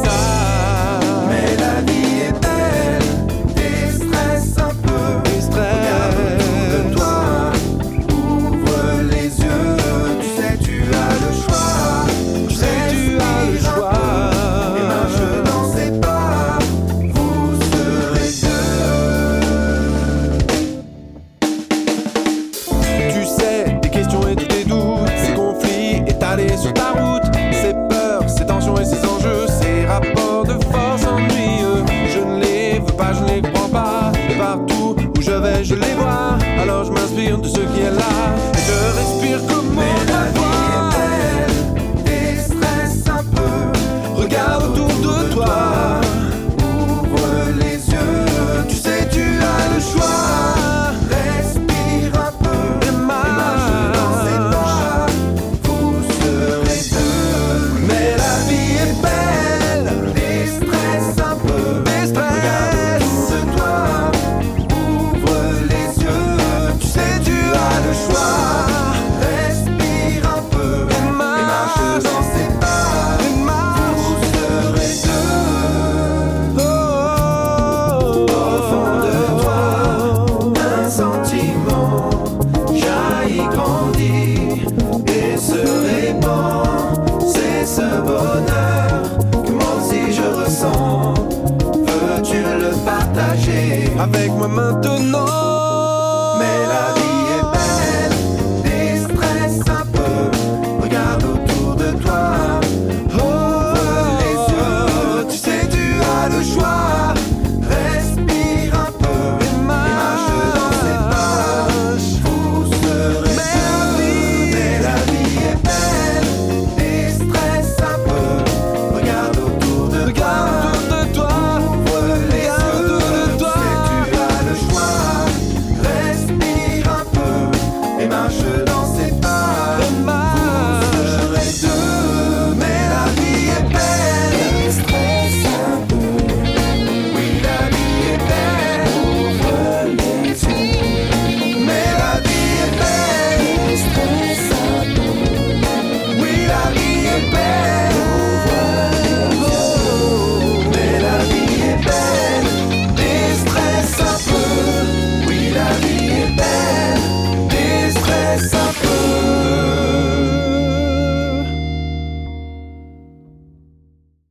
pour 0.00 0.61